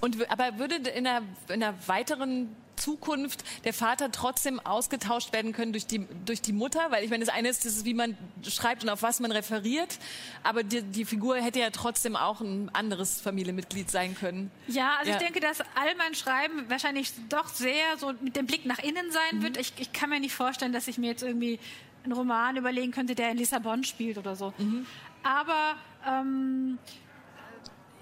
[0.00, 5.72] Und, aber würde in einer, in einer weiteren Zukunft der Vater trotzdem ausgetauscht werden können
[5.72, 6.90] durch die, durch die Mutter?
[6.90, 9.30] Weil ich meine, das eine ist, das ist, wie man schreibt und auf was man
[9.30, 9.98] referiert,
[10.42, 14.50] aber die, die Figur hätte ja trotzdem auch ein anderes Familienmitglied sein können.
[14.66, 15.16] Ja, also ja.
[15.16, 19.10] ich denke, dass all mein Schreiben wahrscheinlich doch sehr so mit dem Blick nach innen
[19.12, 19.42] sein mhm.
[19.42, 19.56] wird.
[19.56, 21.60] Ich, ich kann mir nicht vorstellen, dass ich mir jetzt irgendwie
[22.04, 24.52] einen Roman überlegen könnte, der in Lissabon spielt oder so.
[24.58, 24.86] Mhm.
[25.22, 26.78] Aber ähm,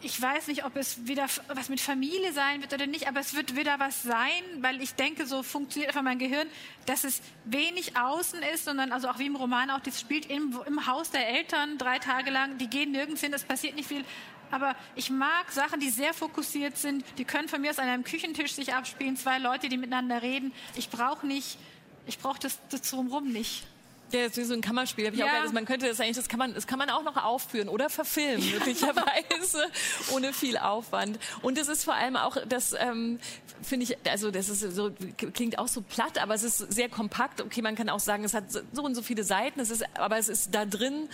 [0.02, 3.34] ich weiß nicht, ob es wieder was mit Familie sein wird oder nicht, aber es
[3.34, 6.48] wird wieder was sein, weil ich denke, so funktioniert einfach mein Gehirn,
[6.86, 10.58] dass es wenig außen ist, sondern also auch wie im Roman auch, das spielt im,
[10.66, 14.04] im Haus der Eltern drei Tage lang, die gehen nirgends hin, es passiert nicht viel.
[14.50, 18.02] Aber ich mag Sachen, die sehr fokussiert sind, die können von mir aus an einem
[18.02, 20.52] Küchentisch sich abspielen, zwei Leute, die miteinander reden.
[20.76, 21.58] Ich brauche nicht,
[22.06, 23.64] ich brauche das, das drumherum nicht.
[24.12, 25.06] Ja, das ist so ein Kammerspiel.
[25.06, 25.26] Hab ich ja.
[25.26, 27.68] auch gedacht, man könnte das eigentlich, das kann man, das kann man auch noch aufführen
[27.68, 29.70] oder verfilmen, möglicherweise,
[30.12, 31.18] ohne viel Aufwand.
[31.42, 33.18] Und es ist vor allem auch, das ähm,
[33.62, 34.90] finde ich, also das ist so,
[35.34, 37.40] klingt auch so platt, aber es ist sehr kompakt.
[37.40, 40.18] Okay, man kann auch sagen, es hat so und so viele Seiten, es ist, aber
[40.18, 41.08] es ist da drin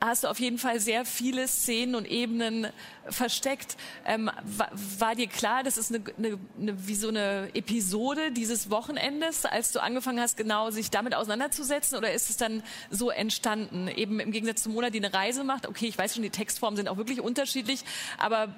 [0.00, 2.66] hast du auf jeden Fall sehr viele Szenen und Ebenen
[3.08, 3.76] versteckt.
[4.04, 8.70] Ähm, war, war, dir klar, das ist eine, eine, eine, wie so eine Episode dieses
[8.70, 11.96] Wochenendes, als du angefangen hast, genau sich damit auseinanderzusetzen?
[11.96, 13.88] Oder ist es dann so entstanden?
[13.88, 15.66] Eben im Gegensatz zu Mona, die eine Reise macht.
[15.66, 17.84] Okay, ich weiß schon, die Textformen sind auch wirklich unterschiedlich,
[18.18, 18.54] aber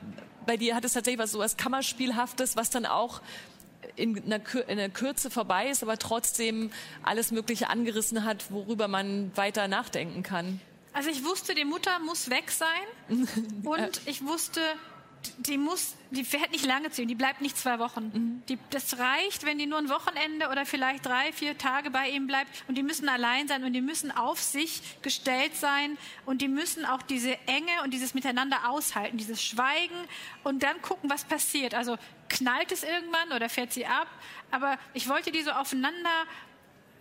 [0.46, 3.20] bei dir hat es tatsächlich was so was Kammerspielhaftes, was dann auch
[3.96, 6.70] in einer, in einer Kürze vorbei ist, aber trotzdem
[7.02, 10.60] alles Mögliche angerissen hat, worüber man weiter nachdenken kann.
[10.92, 13.18] Also ich wusste, die Mutter muss weg sein
[13.64, 14.60] und ich wusste,
[15.38, 18.10] die muss, die fährt nicht lange zu ihm, die bleibt nicht zwei Wochen.
[18.12, 18.42] Mhm.
[18.48, 22.26] Die, das reicht, wenn die nur ein Wochenende oder vielleicht drei, vier Tage bei ihm
[22.26, 26.48] bleibt und die müssen allein sein und die müssen auf sich gestellt sein und die
[26.48, 29.96] müssen auch diese Enge und dieses Miteinander aushalten, dieses Schweigen
[30.44, 31.74] und dann gucken, was passiert.
[31.74, 31.96] Also
[32.28, 34.08] knallt es irgendwann oder fährt sie ab?
[34.50, 36.24] Aber ich wollte die so aufeinander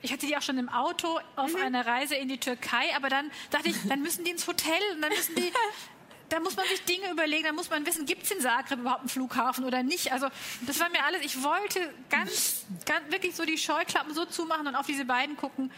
[0.01, 1.61] ich hatte die auch schon im Auto auf mhm.
[1.61, 5.01] einer Reise in die Türkei, aber dann dachte ich, dann müssen die ins Hotel und
[5.01, 5.51] dann müssen die
[6.29, 9.01] da muss man sich Dinge überlegen, da muss man wissen, gibt es in Zagreb überhaupt
[9.01, 10.11] einen Flughafen oder nicht.
[10.11, 10.27] Also
[10.65, 14.75] das war mir alles, ich wollte ganz, ganz wirklich so die Scheuklappen so zumachen und
[14.75, 15.71] auf diese beiden gucken.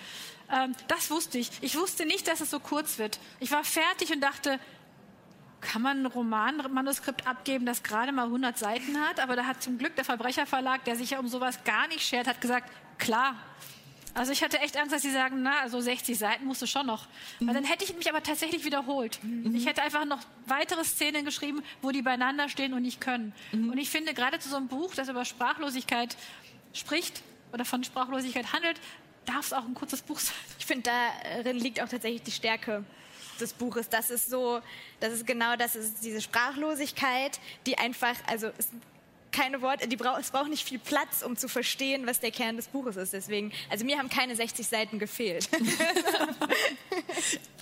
[0.51, 1.51] Ähm, das wusste ich.
[1.61, 3.19] Ich wusste nicht, dass es so kurz wird.
[3.39, 4.59] Ich war fertig und dachte,
[5.61, 9.19] kann man ein Romanmanuskript abgeben, das gerade mal 100 Seiten hat?
[9.19, 12.27] Aber da hat zum Glück der Verbrecherverlag, der sich ja um sowas gar nicht schert,
[12.27, 13.35] hat gesagt, klar,
[14.13, 16.85] also ich hatte echt Angst, dass sie sagen, na, also 60 Seiten musst du schon
[16.85, 17.07] noch.
[17.39, 17.47] Mhm.
[17.47, 19.19] Weil dann hätte ich mich aber tatsächlich wiederholt.
[19.23, 19.55] Mhm.
[19.55, 23.33] Ich hätte einfach noch weitere Szenen geschrieben, wo die beieinander stehen und nicht können.
[23.51, 23.69] Mhm.
[23.69, 26.15] Und ich finde, gerade zu so einem Buch, das über Sprachlosigkeit
[26.73, 28.79] spricht oder von Sprachlosigkeit handelt,
[29.25, 30.35] darf es auch ein kurzes Buch sein.
[30.57, 30.89] Ich finde,
[31.23, 32.83] darin liegt auch tatsächlich die Stärke
[33.39, 33.89] des Buches.
[33.89, 34.61] Das ist so,
[34.99, 38.69] das ist genau das, ist diese Sprachlosigkeit, die einfach, also es
[39.39, 42.57] keine Worte, die brauch, es braucht nicht viel Platz, um zu verstehen, was der Kern
[42.57, 43.13] des Buches ist.
[43.13, 45.49] Deswegen, also mir haben keine 60 Seiten gefehlt.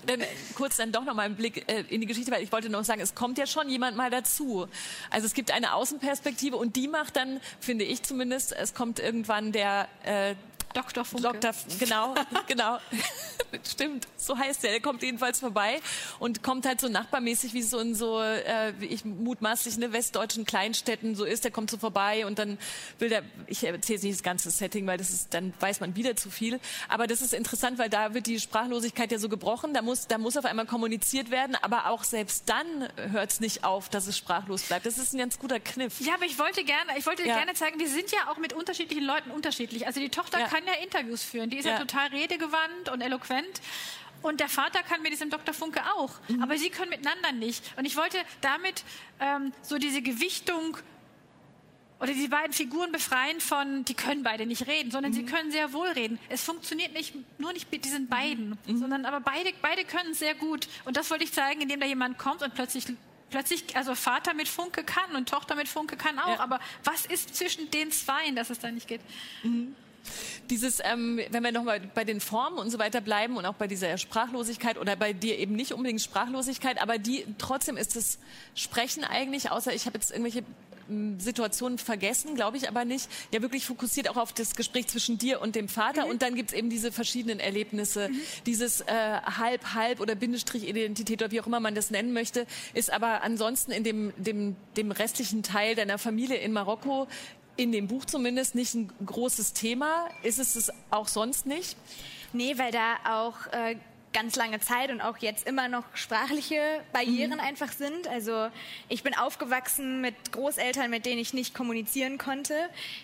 [0.07, 0.23] dann
[0.55, 2.83] kurz dann doch noch mal einen Blick äh, in die Geschichte, weil ich wollte noch
[2.83, 4.67] sagen, es kommt ja schon jemand mal dazu.
[5.11, 9.51] Also es gibt eine Außenperspektive und die macht dann, finde ich zumindest, es kommt irgendwann
[9.51, 10.35] der äh,
[10.77, 11.05] Dr.
[11.05, 11.39] Funke.
[11.39, 11.53] Dr.
[11.79, 12.13] Genau,
[12.47, 12.77] genau.
[13.67, 14.71] Stimmt, so heißt er.
[14.71, 15.79] Der kommt jedenfalls vorbei
[16.19, 19.93] und kommt halt so nachbarmäßig, wie so in so, äh, wie ich mutmaßlich in ne,
[19.93, 21.43] westdeutschen Kleinstädten so ist.
[21.43, 22.59] Der kommt so vorbei und dann
[22.99, 26.15] will der, ich erzähle nicht das ganze Setting, weil das ist, dann weiß man wieder
[26.15, 26.59] zu viel.
[26.89, 29.73] Aber das ist interessant, weil da wird die Sprachlosigkeit ja so gebrochen.
[29.73, 33.63] Da muss, da muss auf einmal kommuniziert werden, aber auch selbst dann hört es nicht
[33.63, 34.85] auf, dass es sprachlos bleibt.
[34.85, 35.99] Das ist ein ganz guter Kniff.
[36.01, 37.35] Ja, aber ich wollte gerne, ich wollte ja.
[37.37, 39.87] gerne zeigen, wir sind ja auch mit unterschiedlichen Leuten unterschiedlich.
[39.87, 40.47] Also die Tochter ja.
[40.47, 41.49] kann ja Interviews führen.
[41.49, 43.61] Die ist ja, ja total redegewandt und eloquent.
[44.21, 45.53] Und der Vater kann mit diesem Dr.
[45.53, 46.11] Funke auch.
[46.27, 46.41] Mhm.
[46.41, 47.63] Aber sie können miteinander nicht.
[47.77, 48.83] Und ich wollte damit
[49.19, 50.77] ähm, so diese Gewichtung
[51.99, 55.15] oder die beiden Figuren befreien von, die können beide nicht reden, sondern mhm.
[55.15, 56.19] sie können sehr wohl reden.
[56.29, 58.77] Es funktioniert nicht, nur nicht mit diesen beiden, mhm.
[58.77, 60.67] sondern aber beide, beide können es sehr gut.
[60.85, 62.85] Und das wollte ich zeigen, indem da jemand kommt und plötzlich
[63.29, 66.39] plötzlich, also Vater mit Funke kann und Tochter mit Funke kann auch, ja.
[66.39, 69.01] aber was ist zwischen den Zweien, dass es da nicht geht?
[69.43, 69.75] Mhm.
[70.49, 73.67] Dieses, ähm, wenn wir nochmal bei den Formen und so weiter bleiben und auch bei
[73.67, 78.19] dieser Sprachlosigkeit oder bei dir eben nicht unbedingt Sprachlosigkeit, aber die trotzdem ist das
[78.55, 80.43] Sprechen eigentlich, außer ich habe jetzt irgendwelche
[81.17, 85.41] Situationen vergessen, glaube ich aber nicht, ja wirklich fokussiert auch auf das Gespräch zwischen dir
[85.41, 86.11] und dem Vater mhm.
[86.11, 88.21] und dann gibt es eben diese verschiedenen Erlebnisse, mhm.
[88.45, 92.91] dieses äh, halb, halb oder Bindestrich-Identität oder wie auch immer man das nennen möchte, ist
[92.91, 97.07] aber ansonsten in dem, dem, dem restlichen Teil deiner Familie in Marokko
[97.57, 100.07] in dem Buch zumindest nicht ein großes Thema.
[100.23, 101.75] Ist es es auch sonst nicht?
[102.33, 103.75] Nee, weil da auch äh,
[104.13, 106.59] ganz lange Zeit und auch jetzt immer noch sprachliche
[106.91, 107.39] Barrieren mhm.
[107.39, 108.07] einfach sind.
[108.07, 108.47] Also
[108.89, 112.55] ich bin aufgewachsen mit Großeltern, mit denen ich nicht kommunizieren konnte.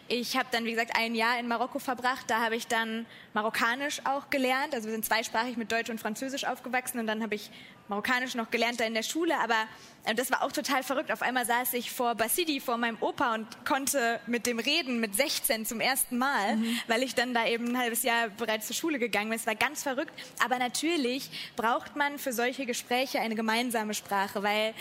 [0.07, 2.25] Ich habe dann, wie gesagt, ein Jahr in Marokko verbracht.
[2.27, 4.73] Da habe ich dann Marokkanisch auch gelernt.
[4.73, 7.51] Also wir sind zweisprachig mit Deutsch und Französisch aufgewachsen und dann habe ich
[7.87, 9.37] Marokkanisch noch gelernt da in der Schule.
[9.39, 9.55] Aber
[10.05, 11.11] äh, das war auch total verrückt.
[11.11, 15.15] Auf einmal saß ich vor Basidi, vor meinem Opa und konnte mit dem reden mit
[15.15, 16.77] 16 zum ersten Mal, mhm.
[16.87, 19.39] weil ich dann da eben ein halbes Jahr bereits zur Schule gegangen bin.
[19.39, 20.13] Es war ganz verrückt.
[20.43, 24.73] Aber natürlich braucht man für solche Gespräche eine gemeinsame Sprache, weil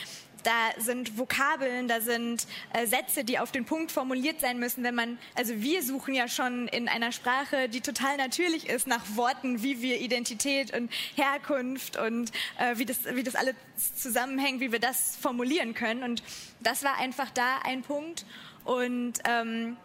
[0.43, 4.95] da sind Vokabeln, da sind äh, Sätze, die auf den Punkt formuliert sein müssen, wenn
[4.95, 9.63] man, also wir suchen ja schon in einer Sprache, die total natürlich ist, nach Worten,
[9.63, 13.55] wie wir Identität und Herkunft und äh, wie, das, wie das alles
[13.97, 16.03] zusammenhängt, wie wir das formulieren können.
[16.03, 16.23] Und
[16.61, 18.25] das war einfach da ein Punkt.
[18.65, 19.77] Und, ähm,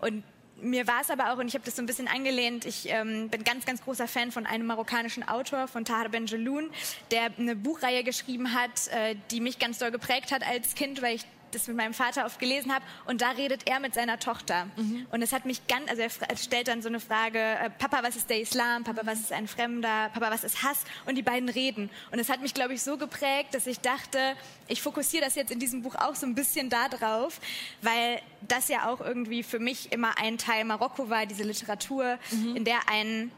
[0.00, 0.24] und
[0.60, 3.28] mir war es aber auch, und ich habe das so ein bisschen angelehnt, ich ähm,
[3.28, 6.70] bin ganz, ganz großer Fan von einem marokkanischen Autor, von Tahar Benjeloun,
[7.10, 11.16] der eine Buchreihe geschrieben hat, äh, die mich ganz doll geprägt hat als Kind, weil
[11.16, 11.24] ich
[11.54, 12.84] das mit meinem Vater oft gelesen habe.
[13.06, 14.66] Und da redet er mit seiner Tochter.
[14.76, 15.06] Mhm.
[15.10, 18.16] Und es hat mich ganz, also er stellt dann so eine Frage, äh, Papa, was
[18.16, 18.84] ist der Islam?
[18.84, 20.10] Papa, was ist ein Fremder?
[20.12, 20.84] Papa, was ist Hass?
[21.06, 21.90] Und die beiden reden.
[22.10, 24.18] Und es hat mich, glaube ich, so geprägt, dass ich dachte,
[24.68, 27.40] ich fokussiere das jetzt in diesem Buch auch so ein bisschen da drauf,
[27.82, 32.56] weil das ja auch irgendwie für mich immer ein Teil Marokko war, diese Literatur, mhm.
[32.56, 33.30] in der ein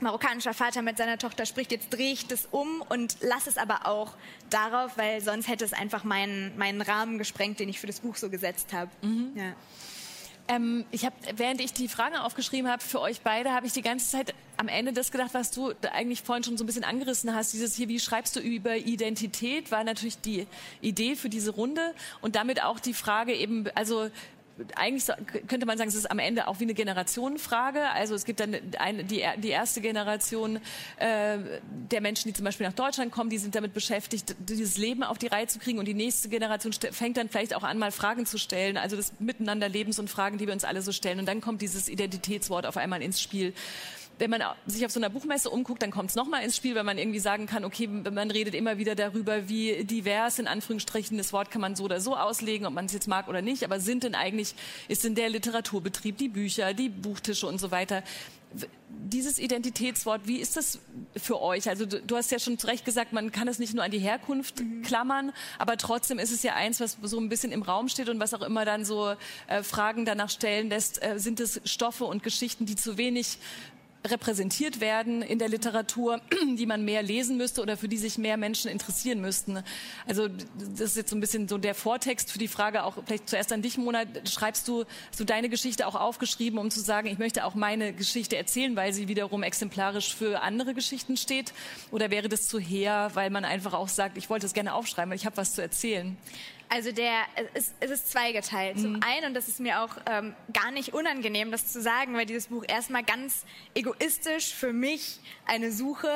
[0.00, 3.86] marokkanischer Vater mit seiner Tochter spricht, jetzt drehe ich das um und lasse es aber
[3.86, 4.14] auch
[4.50, 8.16] darauf, weil sonst hätte es einfach meinen, meinen Rahmen gesprengt, den ich für das Buch
[8.16, 8.90] so gesetzt habe.
[9.02, 9.32] Mhm.
[9.34, 9.52] Ja.
[10.46, 13.80] Ähm, ich habe, während ich die Fragen aufgeschrieben habe für euch beide, habe ich die
[13.80, 17.34] ganze Zeit am Ende das gedacht, was du eigentlich vorhin schon so ein bisschen angerissen
[17.34, 17.54] hast.
[17.54, 20.46] Dieses hier, wie schreibst du über Identität, war natürlich die
[20.82, 24.10] Idee für diese Runde und damit auch die Frage eben, also
[24.76, 25.04] eigentlich
[25.48, 27.80] könnte man sagen, es ist am Ende auch wie eine Generationenfrage.
[27.90, 30.56] Also es gibt dann eine, die, die erste Generation
[30.96, 31.38] äh,
[31.90, 35.18] der Menschen, die zum Beispiel nach Deutschland kommen, die sind damit beschäftigt, dieses Leben auf
[35.18, 35.78] die Reihe zu kriegen.
[35.78, 38.76] Und die nächste Generation fängt dann vielleicht auch an, mal Fragen zu stellen.
[38.76, 41.18] Also das Miteinanderlebens und Fragen, die wir uns alle so stellen.
[41.18, 43.54] Und dann kommt dieses Identitätswort auf einmal ins Spiel
[44.18, 46.86] wenn man sich auf so einer Buchmesse umguckt, dann kommt es nochmal ins Spiel, wenn
[46.86, 51.32] man irgendwie sagen kann, okay, man redet immer wieder darüber, wie divers in Anführungsstrichen das
[51.32, 53.80] Wort kann man so oder so auslegen, ob man es jetzt mag oder nicht, aber
[53.80, 54.54] sind denn eigentlich,
[54.88, 58.02] ist denn der Literaturbetrieb, die Bücher, die Buchtische und so weiter,
[58.88, 60.78] dieses Identitätswort, wie ist das
[61.16, 61.68] für euch?
[61.68, 63.90] Also du, du, hast ja schon zu Recht gesagt, man kann es nicht nur an
[63.90, 64.82] die Herkunft mhm.
[64.82, 68.20] klammern, aber trotzdem ist es ja eins, was so ein bisschen im Raum steht und
[68.20, 69.14] was auch immer dann so
[69.48, 73.38] äh, Fragen danach stellen lässt, äh, sind es Stoffe und Geschichten, die zu wenig
[74.04, 76.20] repräsentiert werden in der Literatur,
[76.58, 79.62] die man mehr lesen müsste oder für die sich mehr Menschen interessieren müssten.
[80.06, 83.28] Also das ist jetzt so ein bisschen so der Vortext für die Frage auch vielleicht
[83.28, 84.04] zuerst an dich, Mona.
[84.28, 88.36] Schreibst du so deine Geschichte auch aufgeschrieben, um zu sagen, ich möchte auch meine Geschichte
[88.36, 91.52] erzählen, weil sie wiederum exemplarisch für andere Geschichten steht?
[91.90, 95.10] Oder wäre das zu her, weil man einfach auch sagt, ich wollte es gerne aufschreiben,
[95.10, 96.16] weil ich habe was zu erzählen?
[96.74, 97.20] Also der,
[97.54, 98.78] es, es ist zweigeteilt.
[98.78, 98.80] Mhm.
[98.80, 102.26] Zum einen, und das ist mir auch ähm, gar nicht unangenehm, das zu sagen, weil
[102.26, 103.44] dieses Buch erstmal ganz
[103.76, 106.10] egoistisch für mich eine Suche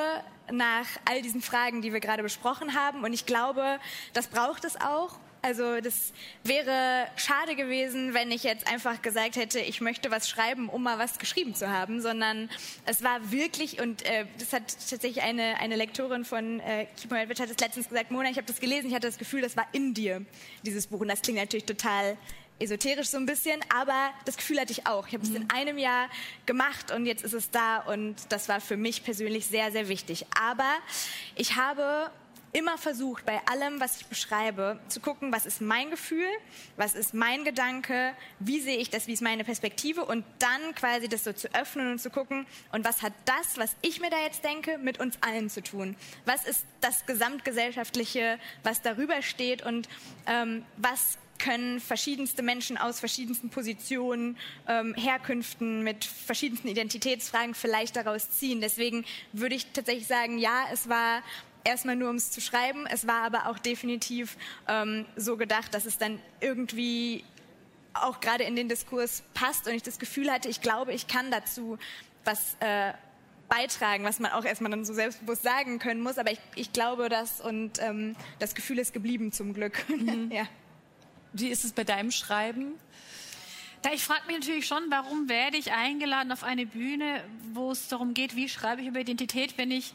[0.50, 3.04] nach all diesen Fragen, die wir gerade besprochen haben.
[3.04, 3.78] Und ich glaube,
[4.14, 5.20] das braucht es auch.
[5.41, 6.12] Also das
[6.43, 10.99] wäre schade gewesen, wenn ich jetzt einfach gesagt hätte, ich möchte was schreiben, um mal
[10.99, 12.51] was geschrieben zu haben, sondern
[12.86, 17.26] es war wirklich, und äh, das hat tatsächlich eine, eine Lektorin von äh, Keep My
[17.26, 19.66] hat es letztens gesagt, Mona, ich habe das gelesen, ich hatte das Gefühl, das war
[19.72, 20.24] in dir,
[20.64, 21.01] dieses Buch.
[21.01, 22.16] Und das klingt natürlich total
[22.59, 25.07] esoterisch so ein bisschen, aber das Gefühl hatte ich auch.
[25.07, 25.49] Ich habe es in mhm.
[25.55, 26.09] einem Jahr
[26.47, 30.26] gemacht und jetzt ist es da und das war für mich persönlich sehr, sehr wichtig.
[30.41, 30.72] Aber
[31.36, 32.11] ich habe
[32.53, 36.28] immer versucht, bei allem, was ich beschreibe, zu gucken, was ist mein Gefühl,
[36.76, 41.09] was ist mein Gedanke, wie sehe ich das, wie ist meine Perspektive und dann quasi
[41.09, 44.22] das so zu öffnen und zu gucken, und was hat das, was ich mir da
[44.22, 45.96] jetzt denke, mit uns allen zu tun?
[46.24, 49.88] Was ist das Gesamtgesellschaftliche, was darüber steht und
[50.26, 54.36] ähm, was können verschiedenste Menschen aus verschiedensten Positionen,
[54.66, 58.61] ähm, Herkünften, mit verschiedensten Identitätsfragen vielleicht daraus ziehen.
[58.61, 61.22] Deswegen würde ich tatsächlich sagen, ja, es war
[61.68, 62.86] erstmal nur, um es zu schreiben.
[62.86, 67.24] Es war aber auch definitiv ähm, so gedacht, dass es dann irgendwie
[67.94, 71.30] auch gerade in den Diskurs passt und ich das Gefühl hatte, ich glaube, ich kann
[71.30, 71.78] dazu
[72.24, 72.92] was äh,
[73.48, 76.18] beitragen, was man auch erstmal dann so selbstbewusst sagen können muss.
[76.18, 79.84] Aber ich, ich glaube das und ähm, das Gefühl ist geblieben zum Glück.
[79.88, 80.30] Mhm.
[80.32, 80.44] ja.
[81.32, 82.74] Wie ist es bei deinem Schreiben?
[83.82, 87.88] Da ich frage mich natürlich schon, warum werde ich eingeladen auf eine Bühne, wo es
[87.88, 89.92] darum geht, wie schreibe ich über Identität, wenn ich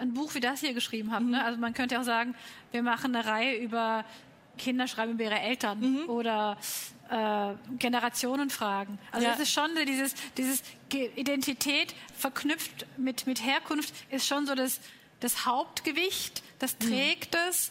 [0.00, 1.24] ein Buch wie das hier geschrieben habe.
[1.24, 1.30] Ne?
[1.30, 1.36] Mhm.
[1.36, 1.44] Ne?
[1.44, 2.34] Also man könnte auch sagen,
[2.72, 4.04] wir machen eine Reihe über
[4.58, 6.10] Kinder schreiben über ihre Eltern mhm.
[6.10, 6.58] oder
[7.08, 8.98] äh, Generationenfragen.
[9.10, 9.32] Also ja.
[9.32, 10.62] das ist schon dieses, dieses
[11.16, 14.80] Identität verknüpft mit, mit Herkunft ist schon so das,
[15.20, 16.88] das Hauptgewicht, das mhm.
[16.88, 17.40] trägt mhm.
[17.48, 17.70] es.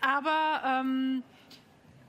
[0.00, 1.22] Aber ähm,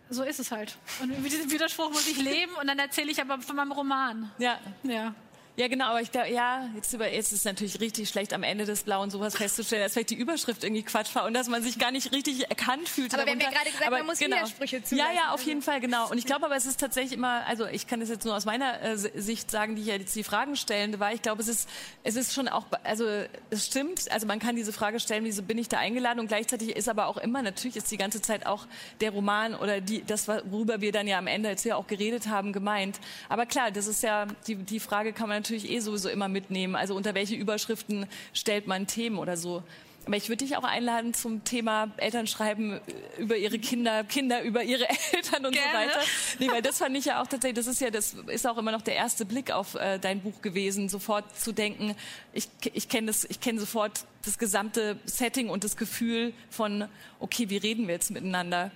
[0.09, 0.77] so ist es halt.
[1.01, 4.31] Und mit diesem Widerspruch muss ich leben und dann erzähle ich aber von meinem Roman.
[4.39, 4.59] Ja.
[4.83, 5.13] Ja.
[5.59, 8.43] Ja, genau, aber ich glaube, ja, jetzt, über, jetzt ist es natürlich richtig schlecht, am
[8.43, 11.61] Ende des Blauen sowas festzustellen, dass vielleicht die Überschrift irgendwie Quatsch war und dass man
[11.61, 13.13] sich gar nicht richtig erkannt fühlt.
[13.13, 13.41] Aber darunter.
[13.41, 14.37] wir haben ja gerade gesagt, aber, man muss genau.
[14.37, 15.13] Widersprüche zulassen.
[15.13, 16.09] Ja, ja, auf jeden Fall, genau.
[16.09, 18.45] Und ich glaube aber, es ist tatsächlich immer, also ich kann das jetzt nur aus
[18.45, 21.67] meiner äh, Sicht sagen, die hier jetzt die Fragen stellen, weil ich glaube, es ist,
[22.03, 23.05] es ist schon auch, also
[23.49, 26.73] es stimmt, also man kann diese Frage stellen, wieso bin ich da eingeladen und gleichzeitig
[26.73, 28.65] ist aber auch immer, natürlich ist die ganze Zeit auch
[29.01, 32.27] der Roman oder die, das, worüber wir dann ja am Ende jetzt ja auch geredet
[32.27, 33.01] haben, gemeint.
[33.27, 36.75] Aber klar, das ist ja, die, die Frage kann man natürlich eh sowieso immer mitnehmen.
[36.75, 39.63] Also unter welche Überschriften stellt man Themen oder so.
[40.05, 42.79] Aber ich würde dich auch einladen zum Thema Elternschreiben
[43.19, 45.69] über ihre Kinder, Kinder über ihre Eltern und Gerne.
[45.71, 45.99] so weiter.
[46.39, 48.71] Nee, weil das fand ich ja auch tatsächlich, das ist ja, das ist auch immer
[48.71, 51.95] noch der erste Blick auf äh, dein Buch gewesen, sofort zu denken,
[52.33, 56.85] ich, ich kenne das, ich kenne sofort das gesamte Setting und das Gefühl von,
[57.19, 58.71] okay, wie reden wir jetzt miteinander?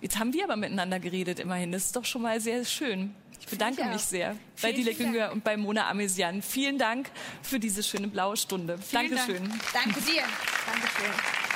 [0.00, 1.72] Jetzt haben wir aber miteinander geredet, immerhin.
[1.72, 3.14] Das ist doch schon mal sehr schön.
[3.40, 6.42] Ich bedanke ich mich sehr bei Dile Günger und bei Mona Amesian.
[6.42, 7.10] Vielen Dank
[7.42, 8.78] für diese schöne blaue Stunde.
[8.78, 9.48] Vielen Dankeschön.
[9.48, 9.72] Dank.
[9.72, 10.22] Danke dir.
[10.66, 11.55] Dankeschön.